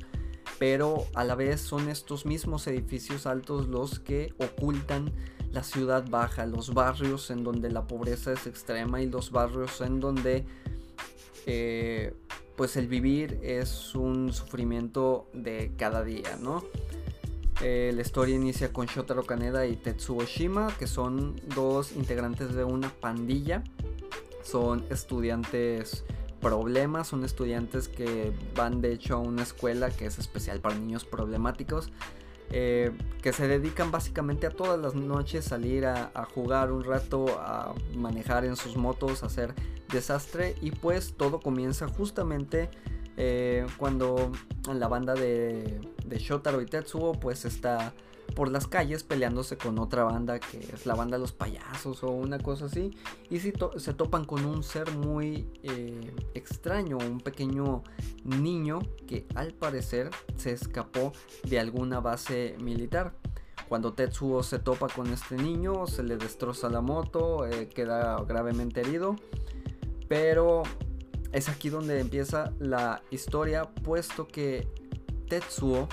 [0.59, 5.11] pero a la vez son estos mismos edificios altos los que ocultan
[5.51, 9.99] la ciudad baja, los barrios en donde la pobreza es extrema y los barrios en
[9.99, 10.45] donde
[11.45, 12.13] eh,
[12.55, 16.63] pues el vivir es un sufrimiento de cada día, ¿no?
[17.61, 22.63] Eh, la historia inicia con Shotaro Kaneda y Tetsuo Shima, que son dos integrantes de
[22.63, 23.63] una pandilla.
[24.43, 26.03] Son estudiantes
[26.41, 31.03] problemas, son estudiantes que van de hecho a una escuela que es especial para niños
[31.03, 31.89] problemáticos,
[32.51, 37.73] eh, que se dedican básicamente a todas las noches salir a, jugar un rato, a
[37.95, 39.53] manejar en sus motos, a hacer
[39.91, 40.55] desastre.
[40.61, 42.69] Y pues todo comienza justamente
[43.17, 44.31] eh, cuando
[44.71, 47.93] la banda de, de Shotaro y Tetsuo pues está
[48.35, 52.11] por las calles peleándose con otra banda que es la banda de los payasos o
[52.11, 52.91] una cosa así.
[53.29, 57.83] Y si se topan con un ser muy eh, extraño, un pequeño
[58.23, 63.15] niño que al parecer se escapó de alguna base militar.
[63.69, 68.81] Cuando Tetsuo se topa con este niño, se le destroza la moto, eh, queda gravemente
[68.81, 69.15] herido.
[70.07, 70.63] Pero
[71.31, 74.67] es aquí donde empieza la historia, puesto que
[75.27, 75.87] Tetsuo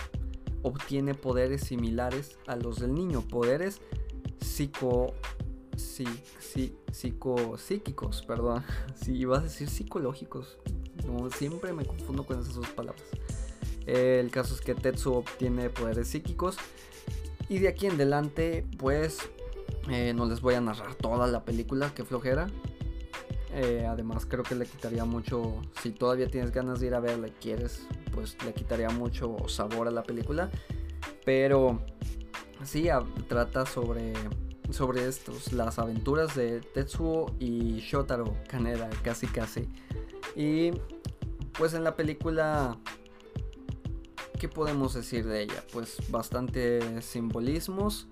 [0.63, 3.81] obtiene poderes similares a los del niño, poderes
[4.41, 5.15] psico,
[5.77, 10.59] psico, psíquicos, perdón, si ibas a decir psicológicos,
[11.07, 13.05] no, siempre me confundo con esas dos palabras.
[13.87, 16.57] el caso es que Tetsu obtiene poderes psíquicos
[17.49, 19.19] y de aquí en adelante, pues
[19.91, 22.47] eh, no les voy a narrar toda la película, que flojera.
[23.55, 27.29] Eh, además creo que le quitaría mucho, si todavía tienes ganas de ir a verla
[27.29, 30.51] y quieres, pues le quitaría mucho sabor a la película.
[31.25, 31.81] Pero
[32.65, 32.89] sí,
[33.29, 34.13] trata sobre,
[34.71, 39.69] sobre estos, las aventuras de Tetsuo y Shotaro Kaneda, casi casi.
[40.37, 40.73] Y
[41.59, 42.79] pues en la película,
[44.39, 45.65] ¿qué podemos decir de ella?
[45.73, 48.09] Pues bastante simbolismos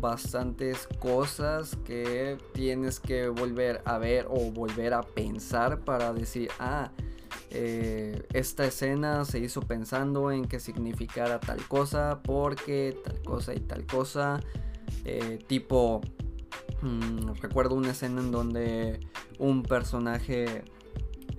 [0.00, 6.90] bastantes cosas que tienes que volver a ver o volver a pensar para decir, ah,
[7.50, 13.60] eh, esta escena se hizo pensando en que significara tal cosa, porque tal cosa y
[13.60, 14.40] tal cosa.
[15.04, 16.00] Eh, tipo,
[16.82, 19.00] mm, recuerdo una escena en donde
[19.38, 20.64] un personaje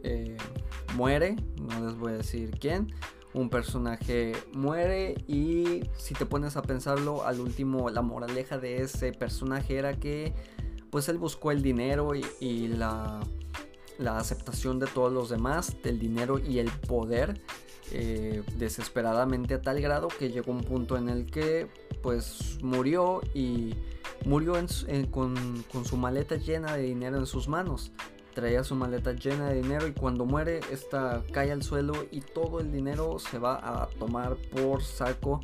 [0.04, 0.38] eh,
[0.96, 2.94] muere, no les voy a decir quién,
[3.34, 9.12] un personaje muere y si te pones a pensarlo, al último la moraleja de ese
[9.12, 10.34] personaje era que
[10.92, 13.20] pues él buscó el dinero y, la,
[14.04, 17.40] la, aceptación de todos los demás, del dinero y el poder
[17.92, 21.68] eh, desesperadamente a tal grado que llegó un punto en el que
[22.02, 23.76] pues murió y
[24.26, 24.54] murió
[25.12, 27.92] con, con su maleta llena de dinero en sus manos.
[28.34, 32.60] Traía su maleta llena de dinero y cuando muere esta cae al suelo y todo
[32.60, 35.42] el dinero se va a tomar por saco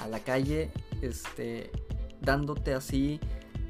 [0.00, 0.70] a la calle
[1.02, 1.70] este
[2.20, 3.18] dándote así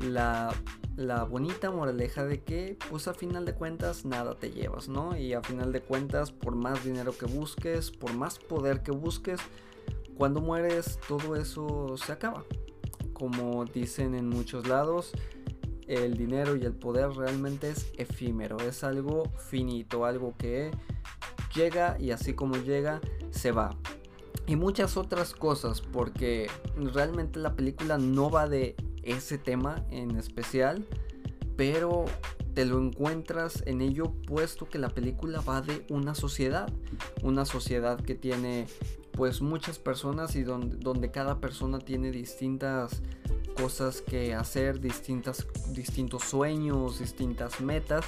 [0.01, 0.55] la,
[0.99, 5.32] la bonita moraleja de que pues a final de cuentas nada te llevas no y
[5.32, 9.40] a final de cuentas por más dinero que busques por más poder que busques
[10.16, 12.44] cuando mueres todo eso se acaba
[13.12, 15.12] como dicen en muchos lados
[15.86, 20.70] el dinero y el poder realmente es efímero, es algo finito, algo que
[21.55, 23.70] llega y así como llega, se va.
[24.46, 28.76] y muchas otras cosas, porque realmente la película no va de
[29.09, 30.87] ese tema en especial,
[31.57, 32.05] pero
[32.55, 36.69] te lo encuentras en ello puesto que la película va de una sociedad,
[37.23, 38.67] una sociedad que tiene
[39.13, 43.03] pues muchas personas y donde, donde cada persona tiene distintas
[43.61, 48.05] cosas que hacer, distintas, distintos sueños, distintas metas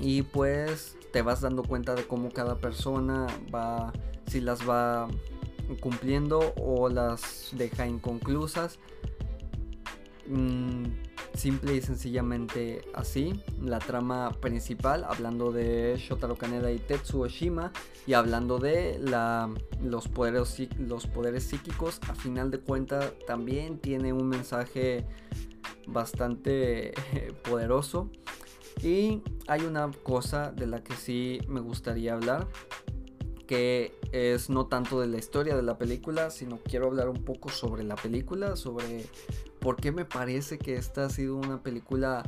[0.00, 3.92] y pues te vas dando cuenta de cómo cada persona va
[4.26, 5.08] si las va
[5.80, 8.78] cumpliendo o las deja inconclusas.
[10.30, 10.84] Mm,
[11.34, 13.32] simple y sencillamente así.
[13.60, 17.72] La trama principal, hablando de Shotaro Kaneda y Tetsuo Shima,
[18.06, 19.50] y hablando de la,
[19.82, 25.04] los, poderes, los poderes psíquicos, a final de cuentas también tiene un mensaje
[25.88, 26.92] bastante
[27.42, 28.08] poderoso.
[28.82, 32.46] Y hay una cosa de la que sí me gustaría hablar,
[33.50, 37.48] que es no tanto de la historia de la película, sino quiero hablar un poco
[37.48, 39.04] sobre la película, sobre
[39.58, 42.22] por qué me parece que esta ha sido una película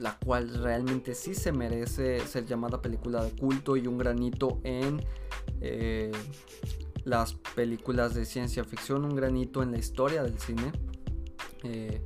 [0.00, 5.04] la cual realmente sí se merece ser llamada película de culto y un granito en
[5.60, 6.12] eh,
[7.04, 10.72] las películas de ciencia ficción, un granito en la historia del cine.
[11.62, 12.02] Eh,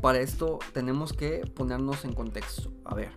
[0.00, 2.72] para esto tenemos que ponernos en contexto.
[2.84, 3.12] A ver,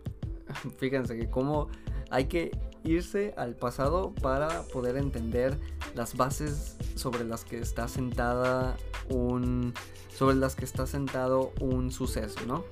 [0.78, 1.68] fíjense que como
[2.10, 2.50] hay que
[2.84, 5.58] irse al pasado para poder entender
[5.94, 8.76] las bases sobre las que está sentada
[9.08, 9.74] un
[10.16, 12.64] sobre las que está sentado un suceso, ¿no?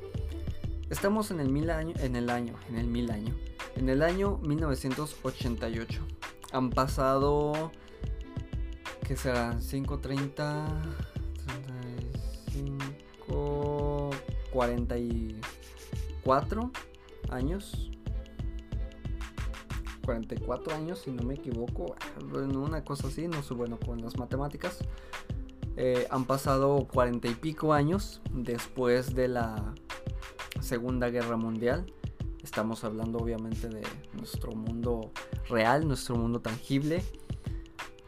[0.91, 3.35] Estamos en el mil año, en el año, en el mil año,
[3.77, 6.03] en el año 1988.
[6.53, 7.73] Han pasado
[9.07, 9.59] ¿qué será?
[9.59, 10.67] 530
[12.53, 14.11] 35
[14.53, 16.71] 44
[17.31, 17.88] años
[20.09, 21.95] 44 años, si no me equivoco.
[22.33, 24.79] Una cosa así, no soy bueno con las matemáticas.
[25.77, 29.75] Eh, han pasado 40 y pico años después de la
[30.63, 31.93] Segunda Guerra Mundial.
[32.43, 33.83] Estamos hablando obviamente de
[34.15, 35.13] nuestro mundo
[35.47, 37.05] real, nuestro mundo tangible.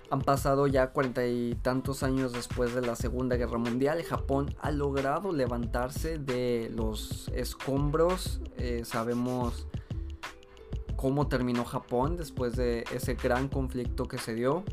[0.09, 4.03] Han pasado ya cuarenta y tantos años después de la Segunda Guerra Mundial.
[4.05, 8.41] Japón ha logrado levantarse de los escombros.
[8.57, 9.67] Eh, sabemos
[11.01, 14.65] cómo terminó Japón después de ese gran conflicto que se dio.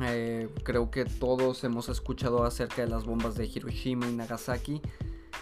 [0.00, 4.80] Eh, creo que todos hemos escuchado acerca de las bombas de Hiroshima y Nagasaki,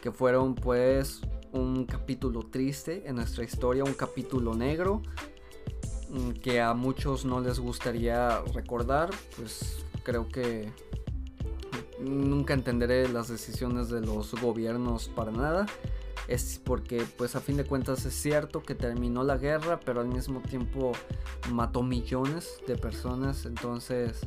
[0.00, 1.20] que fueron pues
[1.52, 5.02] un capítulo triste en nuestra historia, un capítulo negro
[6.08, 10.72] mm, que a muchos no les gustaría recordar, pues creo que
[12.00, 15.66] nunca entenderé las decisiones de los gobiernos para nada
[16.28, 20.08] es porque pues a fin de cuentas es cierto que terminó la guerra, pero al
[20.08, 20.92] mismo tiempo
[21.50, 24.26] mató millones de personas, entonces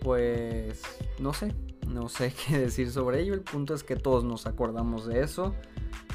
[0.00, 0.82] pues
[1.18, 1.54] no sé,
[1.86, 5.54] no sé qué decir sobre ello, el punto es que todos nos acordamos de eso.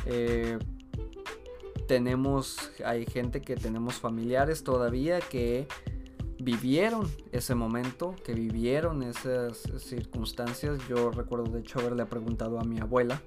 [0.05, 0.59] Eh,
[1.87, 5.67] tenemos, hay gente que tenemos familiares todavía que
[6.39, 10.79] vivieron ese momento, que vivieron esas circunstancias.
[10.89, 13.21] Yo recuerdo de hecho haberle preguntado a mi abuela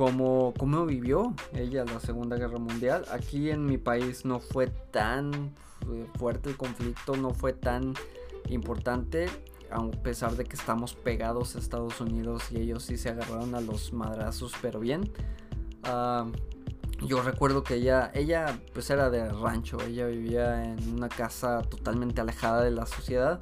[0.00, 3.04] cómo, cómo vivió ella la Segunda Guerra Mundial.
[3.12, 5.54] Aquí en mi país no fue tan
[6.16, 7.92] fuerte el conflicto, no fue tan
[8.48, 9.26] importante,
[9.70, 13.60] a pesar de que estamos pegados a Estados Unidos y ellos sí se agarraron a
[13.60, 15.12] los madrazos, pero bien.
[15.82, 16.26] Ah,
[17.02, 22.22] yo recuerdo que ella, ella pues era de rancho, ella vivía en una casa totalmente
[22.22, 23.38] alejada de la sociedad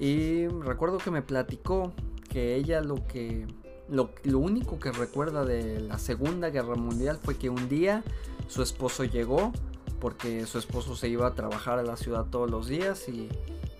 [0.00, 1.92] y recuerdo que me platicó
[2.28, 3.46] que ella lo que
[3.88, 8.02] lo, único que recuerda de la Segunda Guerra Mundial fue que un día
[8.48, 9.52] su esposo llegó
[10.00, 13.28] porque su esposo se iba a trabajar a la ciudad todos los días y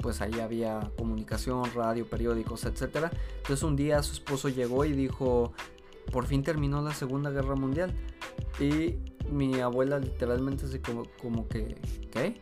[0.01, 3.11] pues ahí había comunicación, radio, periódicos, etc.
[3.39, 5.53] Entonces un día su esposo llegó y dijo,
[6.13, 7.95] por fin terminó la Segunda Guerra Mundial.
[8.61, 8.97] Y
[9.31, 11.77] mi abuela literalmente se como, como que,
[12.11, 12.41] ¿qué?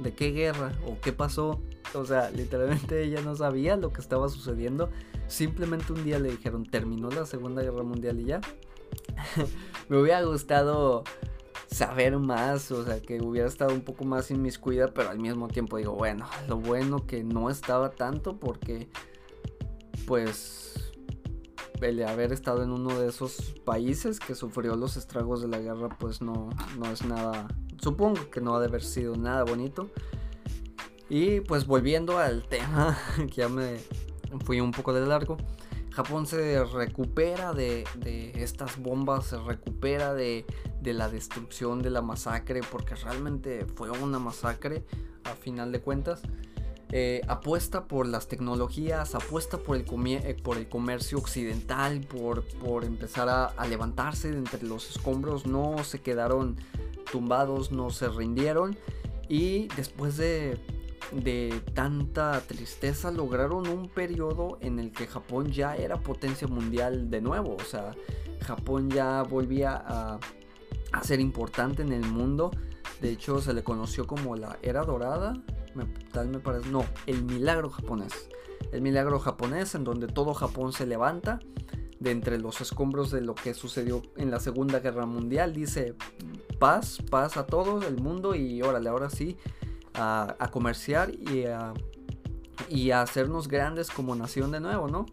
[0.00, 0.72] ¿De qué guerra?
[0.86, 1.60] ¿O qué pasó?
[1.94, 4.90] O sea, literalmente ella no sabía lo que estaba sucediendo
[5.30, 8.40] simplemente un día le dijeron, terminó la Segunda Guerra Mundial y ya.
[9.88, 11.04] me hubiera gustado
[11.70, 15.76] saber más, o sea, que hubiera estado un poco más inmiscuida, pero al mismo tiempo
[15.76, 18.88] digo, bueno, lo bueno que no estaba tanto porque,
[20.06, 20.92] pues,
[21.80, 25.88] el haber estado en uno de esos países que sufrió los estragos de la guerra,
[25.98, 27.48] pues no, no es nada,
[27.80, 29.88] supongo que no ha de haber sido nada bonito.
[31.08, 33.78] Y pues volviendo al tema, que ya me
[34.44, 35.36] fui un poco de largo.
[35.90, 37.84] Japón se recupera de,
[38.36, 40.44] estas bombas, se recupera de,
[40.82, 44.84] la destrucción, de la masacre, porque realmente fue una masacre
[45.24, 46.22] a final de cuentas.
[46.92, 52.84] Eh, apuesta por las tecnologías, apuesta por el, eh, por el comercio occidental, por, por
[52.84, 56.56] empezar a, a, levantarse de entre los escombros, no se quedaron
[57.12, 58.76] tumbados, no se rindieron
[59.28, 60.58] y después de
[61.12, 67.20] de tanta tristeza lograron un periodo en el que Japón ya era potencia mundial de
[67.20, 67.56] nuevo.
[67.56, 67.92] O sea,
[68.40, 70.18] Japón ya volvía a,
[71.02, 72.50] ser importante en el mundo.
[73.00, 75.34] De hecho, se le conoció como la era dorada.
[76.12, 76.68] tal me parece.
[76.70, 78.28] No, el milagro japonés.
[78.72, 81.40] El milagro japonés en donde todo Japón se levanta
[81.98, 85.52] de entre los escombros de lo que sucedió en la Segunda Guerra Mundial.
[85.52, 85.94] Dice
[86.58, 89.36] paz, paz a todo el mundo y órale, ahora sí
[89.94, 91.72] a, comerciar y a,
[92.68, 95.06] y a hacernos grandes como nación de nuevo, ¿no?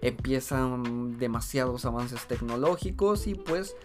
[0.00, 3.76] Empiezan demasiados avances tecnológicos y pues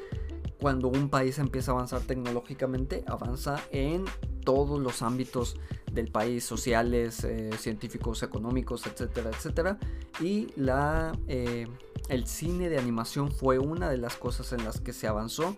[0.59, 4.05] cuando un país empieza a avanzar tecnológicamente, avanza en
[4.43, 5.57] todos los ámbitos
[5.91, 9.77] del país, sociales, eh, científicos, económicos, etcétera, etcétera.
[10.19, 11.67] Y la, eh,
[12.09, 15.55] el cine de animación fue una de las cosas en las que se avanzó.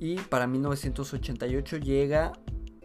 [0.00, 2.32] Y para 1988 llega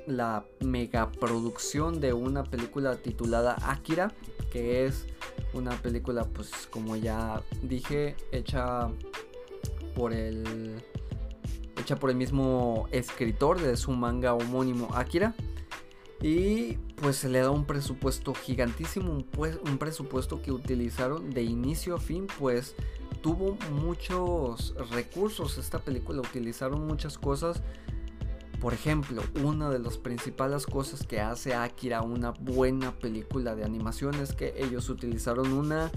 [0.07, 4.13] la megaproducción de una película titulada Akira,
[4.51, 5.05] que es
[5.53, 8.89] una película, pues como ya dije, hecha
[9.95, 10.81] por el
[11.79, 15.35] hecha por el mismo escritor de su manga homónimo Akira.
[16.21, 21.43] Y pues se le da un presupuesto gigantísimo, un, pues, un presupuesto que utilizaron de
[21.43, 22.75] inicio a fin, pues
[23.21, 27.61] tuvo muchos recursos esta película, utilizaron muchas cosas
[28.59, 34.15] por ejemplo, una de las principales cosas que hace Akira una buena película de animación
[34.15, 35.91] es que ellos utilizaron una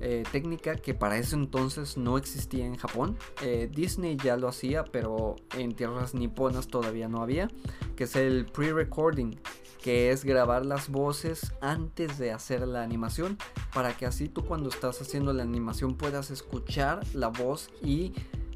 [0.00, 3.16] eh, técnica que para ese entonces no existía en Japón.
[3.42, 7.48] Eh, Disney ya lo hacía, pero en tierras niponas todavía no había,
[7.96, 9.40] que es el pre-recording,
[9.82, 13.38] que es grabar las voces antes de hacer la animación,
[13.72, 18.12] para que así tú cuando estás haciendo la animación puedas escuchar la voz y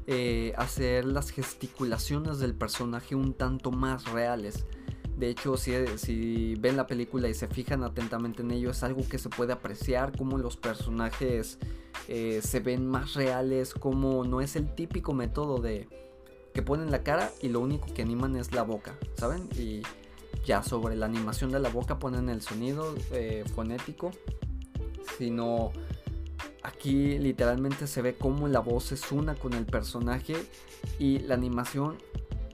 [0.07, 4.65] eh, hacer las gesticulaciones del personaje un tanto más reales.
[5.17, 9.19] De hecho, si, ven la película y se fijan atentamente en ello, es algo que
[9.19, 11.59] se puede apreciar, como los personajes
[12.07, 15.87] eh, se ven más reales, como no es el típico método de
[16.55, 19.47] que ponen la cara y lo único que animan es la boca, ¿saben?
[19.57, 19.83] Y
[20.43, 24.11] ya sobre la animación de la boca ponen el sonido eh, fonético,
[25.17, 25.71] sino
[26.63, 30.35] Aquí literalmente se ve cómo la voz es una con el personaje
[30.99, 31.97] y la animación,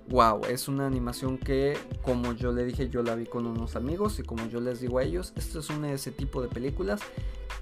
[0.09, 4.19] wow, es una animación que como yo le dije yo la vi con unos amigos
[4.19, 7.01] y como yo les digo a ellos, esto es una de ese tipo de películas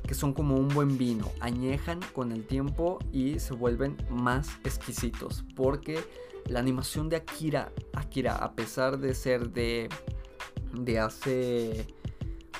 [0.08, 5.44] que son como un buen vino, añejan con el tiempo y se vuelven más exquisitos
[5.56, 6.00] porque
[6.48, 9.90] la animación de Akira, Akira a pesar de ser de
[10.74, 11.88] de hace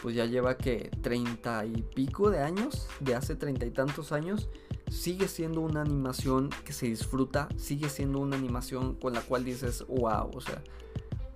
[0.06, 4.50] pues ya lleva que treinta y pico de años, de hace treinta y tantos años,
[4.88, 9.84] sigue siendo una animación que se disfruta, sigue siendo una animación con la cual dices,
[9.88, 10.62] wow, o sea,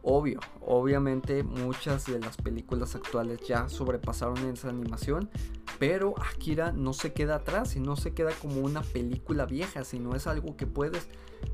[0.03, 5.31] obvio, obviamente muchas de las películas actuales ya sobrepasaron esa animación,
[5.79, 10.15] pero Akira no se queda atrás y no se queda como una película vieja, sino
[10.15, 11.07] es algo que puedes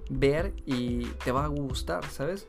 [0.09, 2.45] ver y te va a gustar, ¿sabes?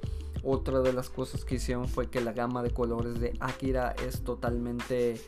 [0.49, 4.23] Otra de las cosas que hicieron fue que la gama de colores de Akira es
[4.23, 5.19] totalmente eh,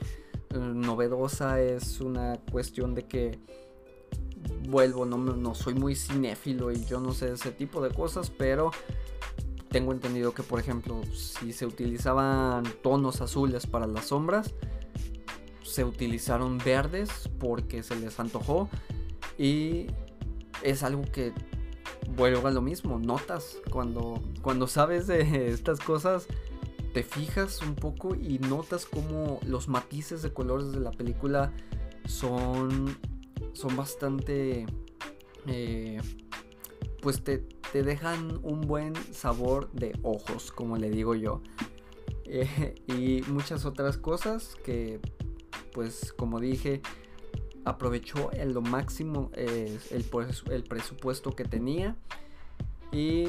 [0.57, 1.61] novedosa.
[1.61, 3.41] Es una cuestión de que
[4.69, 8.71] vuelvo, no, no soy muy cinéfilo y yo no sé ese tipo de cosas, pero
[9.71, 14.55] tengo entendido que por ejemplo si se utilizaban tonos azules para las sombras,
[15.65, 18.69] se utilizaron verdes porque se les antojó
[19.37, 19.89] y
[20.63, 21.33] es algo que
[22.17, 23.59] vuelvo a lo mismo, notas.
[23.71, 26.27] Cuando, cuando sabes de estas cosas,
[26.93, 31.53] te fijas un poco y notas como los matices de colores de la película
[32.07, 32.97] son,
[33.53, 34.67] son bastante...
[35.47, 36.01] Eh,
[37.01, 37.39] pues te,
[37.73, 41.43] te, dejan un buen sabor de ojos, como le digo yo.
[42.31, 45.01] Eh, y muchas otras cosas que,
[45.73, 46.83] pues como dije,
[47.65, 51.97] aprovechó en lo máximo el, el presupuesto que tenía.
[52.93, 53.29] Y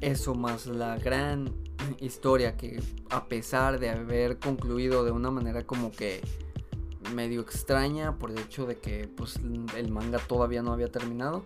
[0.00, 1.52] eso más la gran
[2.00, 6.20] historia que a pesar de haber concluido de una manera como que
[7.14, 9.36] medio extraña por el hecho de que pues
[9.76, 11.44] el manga todavía no había terminado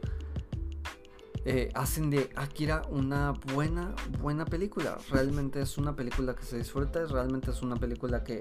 [1.44, 7.04] eh, hacen de Akira una buena buena película realmente es una película que se disfruta
[7.06, 8.40] realmente es una película que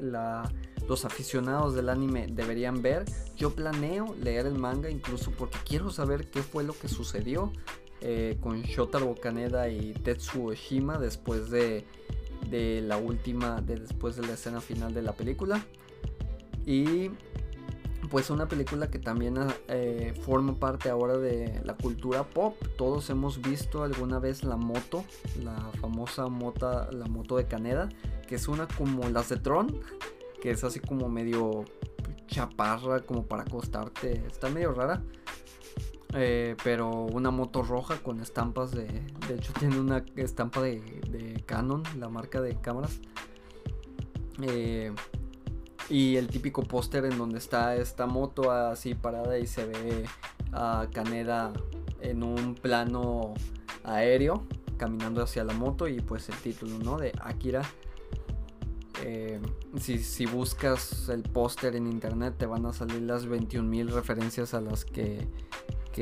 [0.00, 0.50] la
[0.88, 3.04] los aficionados del anime deberían ver.
[3.36, 7.52] Yo planeo leer el manga incluso porque quiero saber qué fue lo que sucedió
[8.00, 11.84] eh, con Shotaro Kaneda y Tetsuo Shima después de,
[12.48, 15.64] de la última, de después de la escena final de la película.
[16.66, 17.10] Y
[18.10, 19.36] pues una película que también
[19.68, 22.56] eh, forma parte ahora de la cultura pop.
[22.76, 25.04] Todos hemos visto alguna vez la moto,
[25.42, 27.88] la famosa moto, la moto de Caneda,
[28.26, 29.80] que es una como las de Tron,
[30.40, 31.64] que es así como medio
[32.26, 34.24] chaparra, como para acostarte.
[34.26, 35.02] Está medio rara.
[36.14, 38.86] Eh, pero una moto roja con estampas de.
[39.28, 40.80] De hecho, tiene una estampa de,
[41.10, 43.00] de Canon, la marca de cámaras.
[44.42, 44.92] Eh,
[45.88, 50.04] y el típico póster en donde está esta moto así parada y se ve
[50.52, 51.52] a Caneda
[52.00, 53.34] en un plano
[53.82, 56.96] aéreo caminando hacia la moto y pues el título, ¿no?
[56.96, 57.62] De Akira.
[59.02, 59.40] Eh,
[59.78, 64.84] si, buscas el póster en internet te van a salir las 21.000 referencias a las
[64.84, 65.26] que,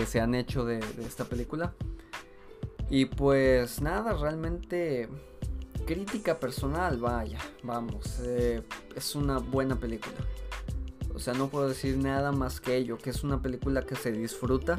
[0.06, 1.74] se han hecho de, de esta película.
[2.90, 5.08] Y pues nada, realmente
[5.88, 8.62] crítica personal, vaya, vamos, eh,
[8.94, 10.16] es una buena película.
[11.14, 14.12] O sea, no puedo decir nada más que ello, que es una película que se
[14.12, 14.78] disfruta,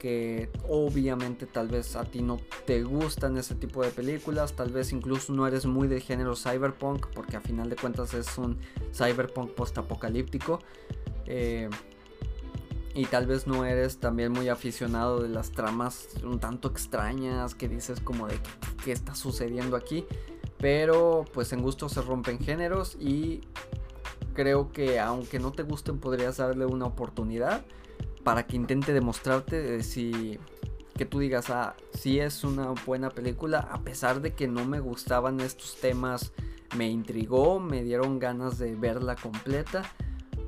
[0.00, 4.92] que obviamente tal vez a ti no te gustan ese tipo de películas, tal vez
[4.92, 8.58] incluso no eres muy de género cyberpunk, porque a final de cuentas es un
[8.92, 10.58] cyberpunk post-apocalíptico.
[11.26, 11.68] Eh,
[12.94, 17.68] y tal vez no eres también muy aficionado de las tramas un tanto extrañas que
[17.68, 18.36] dices como de
[18.82, 20.06] qué está sucediendo aquí.
[20.58, 23.42] Pero pues en gusto se rompen géneros y
[24.34, 27.64] creo que aunque no te gusten podrías darle una oportunidad
[28.24, 30.38] para que intente demostrarte si
[30.96, 34.80] que tú digas, ah, si es una buena película, a pesar de que no me
[34.80, 36.32] gustaban estos temas,
[36.76, 39.82] me intrigó, me dieron ganas de verla completa,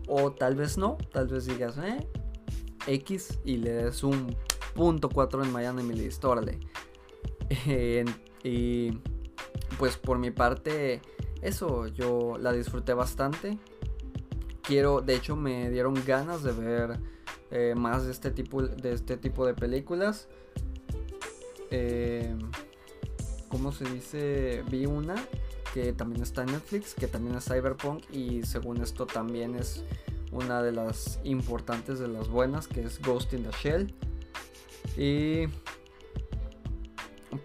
[0.08, 2.06] o tal vez no, tal vez digas, eh,
[2.86, 4.36] X y le des un
[4.74, 6.58] punto 4 en Miami mi list, órale.
[8.44, 8.90] y
[9.78, 11.00] pues por mi parte,
[11.40, 13.58] eso, yo la disfruté bastante.
[14.62, 17.00] Quiero, de hecho, me dieron ganas de ver
[17.52, 20.26] eh, más de este tipo de, este tipo de películas.
[21.70, 22.34] Eh,
[23.48, 24.64] ¿Cómo se dice?
[24.70, 25.14] Vi una
[25.74, 29.84] que también está en Netflix, que también es Cyberpunk y según esto también es
[30.30, 33.94] una de las importantes de las buenas, que es Ghost in the Shell.
[34.96, 35.46] Y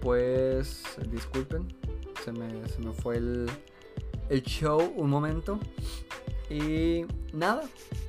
[0.02, 1.68] pues disculpen,
[2.24, 3.50] se me, fue el,
[4.30, 5.60] el show un momento.
[6.50, 7.64] Y nada,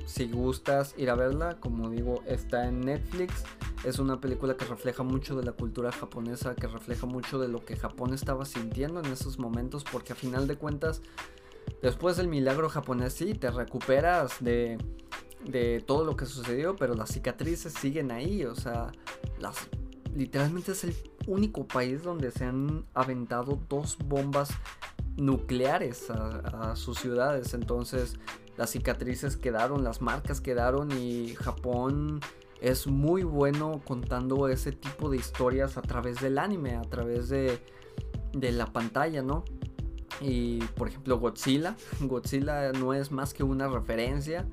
[0.05, 3.43] si gustas ir a verla, como digo, está en Netflix.
[3.83, 7.63] Es una película que refleja mucho de la cultura japonesa, que refleja mucho de lo
[7.63, 11.01] que Japón estaba sintiendo en esos momentos, porque a final de cuentas,
[11.81, 14.77] después del milagro japonés, sí, te recuperas de,
[15.45, 18.91] de todo lo que sucedió, pero las cicatrices siguen ahí, o sea,
[19.39, 19.69] las,
[20.13, 20.95] literalmente es el
[21.27, 24.49] único país donde se han aventado dos bombas
[25.19, 27.53] nucleares a, sus ciudades.
[27.53, 28.15] Entonces
[28.57, 32.19] las cicatrices quedaron, las marcas quedaron y Japón
[32.61, 37.59] es muy bueno contando ese tipo de historias a través del anime, a través de,
[38.33, 39.45] de la pantalla, ¿no?
[40.21, 44.45] Y por ejemplo Godzilla, Godzilla no es más que una referencia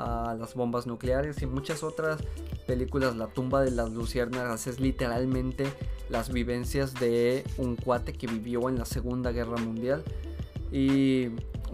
[0.00, 2.20] a las bombas nucleares y muchas otras
[2.66, 3.16] películas.
[3.16, 5.72] La tumba de las luciérnagas es literalmente
[6.08, 10.02] las vivencias de un cuate que vivió en la Segunda Guerra Mundial.
[10.72, 11.28] Y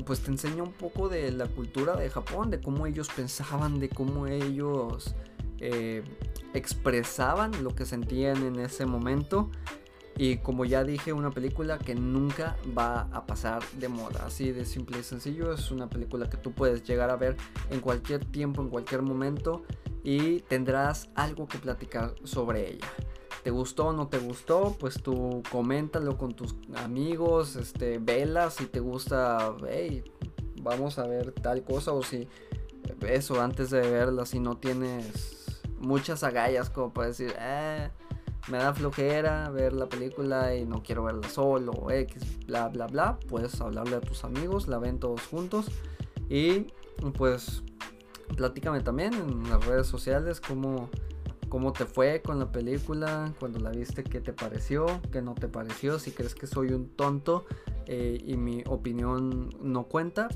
[0.05, 3.89] pues te enseña un poco de la cultura de Japón, de cómo ellos pensaban, de
[3.89, 5.15] cómo ellos
[5.59, 6.03] eh,
[6.55, 9.51] expresaban lo que sentían en ese momento.
[10.19, 14.25] Y como ya dije, una película que nunca va a pasar de moda.
[14.27, 15.53] Así de simple y sencillo.
[15.53, 17.37] Es una película que tú puedes llegar a ver
[17.71, 19.65] en cualquier tiempo, en cualquier momento.
[20.03, 22.87] Y tendrás algo que platicar sobre ella.
[23.43, 24.75] ¿Te gustó o no te gustó?
[24.81, 27.57] Pues tú coméntalo con tus amigos.
[27.57, 29.55] Este, vela si te gusta.
[29.69, 30.03] Hey,
[30.63, 31.93] vamos a ver tal cosa.
[31.93, 32.27] O si
[33.07, 37.91] eso antes de verla, si no tienes muchas agallas como para decir, eh
[38.49, 43.19] me da flojera ver la película y no quiero verla solo X, bla, bla, bla,
[43.29, 45.67] puedes hablarle a tus amigos, la ven todos juntos
[46.29, 46.67] y
[47.17, 47.63] pues
[48.37, 50.91] platícame también en las redes sociales cómo,
[51.49, 55.49] cómo te fue con la película, cuando la viste, qué te pareció, qué no te
[55.49, 57.47] pareció, si crees que soy un tonto
[57.87, 60.29] eh, y mi opinión no cuenta,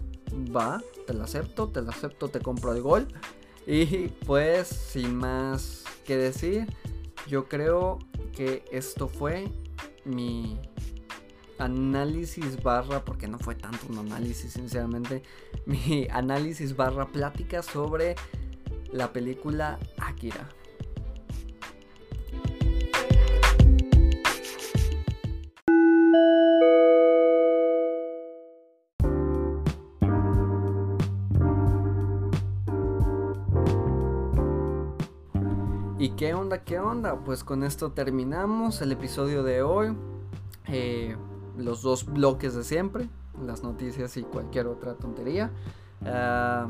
[0.54, 3.08] va, te la acepto, te la acepto, te compro el gol.
[3.66, 6.66] Y pues sin más que decir,
[7.30, 8.00] yo creo
[8.32, 9.48] que esto fue
[10.04, 10.58] mi
[11.58, 15.22] análisis barra, porque no fue tanto un análisis, sinceramente,
[15.64, 18.16] mi análisis barra plática sobre
[18.92, 20.48] la película Akira.
[36.64, 37.16] ¿Qué onda?
[37.16, 39.96] Pues con esto terminamos el episodio de hoy.
[40.68, 41.16] Eh,
[41.56, 43.08] los dos bloques de siempre,
[43.44, 45.50] las noticias y cualquier otra tontería.
[46.04, 46.68] Ah,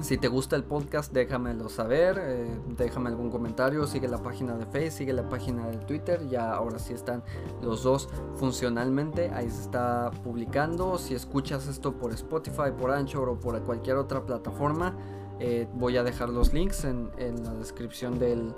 [0.00, 4.66] si te gusta el podcast, déjamelo saber, eh, déjame algún comentario, sigue la página de
[4.66, 7.22] Facebook, sigue la página de Twitter, ya ahora sí están
[7.62, 13.38] los dos funcionalmente, ahí se está publicando, si escuchas esto por Spotify, por Anchor o
[13.38, 14.94] por cualquier otra plataforma,
[15.40, 17.10] eh, voy a dejar los links en,
[17.44, 18.54] la descripción del,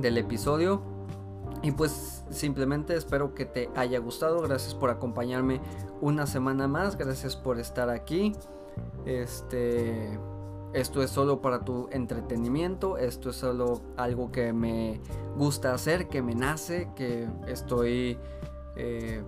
[0.00, 0.82] del episodio.
[1.62, 4.40] Y pues simplemente espero que te haya gustado.
[4.42, 5.60] Gracias por acompañarme
[6.00, 6.96] una semana más.
[6.96, 8.32] Gracias por estar aquí.
[9.04, 10.18] Este.
[10.72, 12.98] Esto es solo para tu entretenimiento.
[12.98, 15.00] Esto es solo algo que me
[15.34, 18.18] gusta hacer, que me nace, que estoy
[18.76, 19.22] eh,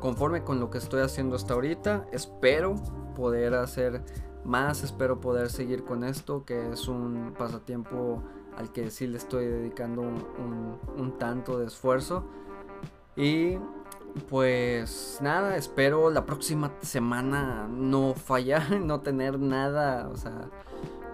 [0.00, 2.06] conforme con lo que estoy haciendo hasta ahorita.
[2.10, 2.74] Espero
[3.14, 4.02] poder hacer
[4.44, 8.22] más, espero poder seguir con esto, que es un pasatiempo
[8.56, 12.24] al que sí le estoy dedicando un, tanto de esfuerzo.
[13.16, 13.58] Y
[14.28, 20.50] pues nada, espero la próxima semana no fallar, no tener nada, o sea,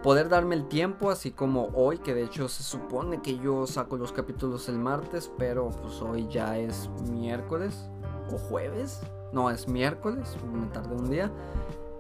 [0.03, 3.97] poder darme el tiempo, así como hoy, que de hecho se supone que yo saco
[3.97, 7.91] los capítulos el martes, pero pues hoy ya es miércoles
[8.33, 9.01] o jueves,
[9.33, 11.31] no es miércoles, me tardé un día.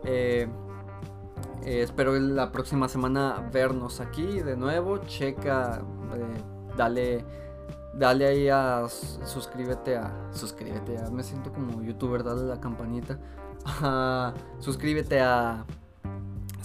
[0.04, 0.48] Eh,
[1.66, 4.98] eh, espero la próxima semana vernos aquí de nuevo.
[4.98, 5.82] Checa,
[6.14, 7.24] eh, dale,
[7.92, 13.18] dale ahí a suscríbete a, suscríbete a, me siento como youtuber, dale la campanita.
[14.60, 15.66] suscríbete a,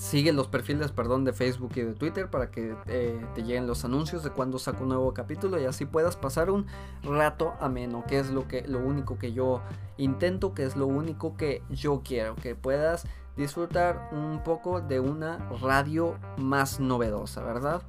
[0.02, 3.86] sigue los perfiles, perdón, de Facebook y de Twitter para que eh, te lleguen los
[3.86, 6.66] anuncios de cuando saco un nuevo capítulo y así puedas pasar un
[7.04, 9.62] rato ameno, que es lo que, lo único que yo
[9.97, 15.38] intento, que es lo único que yo quiero, que puedas disfrutar un poco de una
[15.62, 17.82] radio más novedosa, ¿verdad?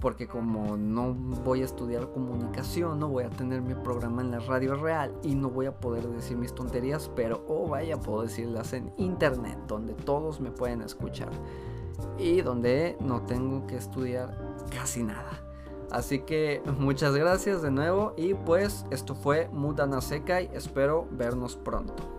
[0.00, 4.40] Porque como no voy a estudiar comunicación, no voy a tener mi programa en la
[4.40, 8.72] radio real y no voy a poder decir mis tonterías, pero oh vaya, puedo decirlas
[8.72, 11.30] en internet, donde todos me pueden escuchar
[12.18, 14.36] y donde no tengo que estudiar
[14.70, 15.40] casi nada.
[15.92, 22.11] Así que muchas gracias de nuevo y pues esto fue Mudana Sekai, espero vernos pronto.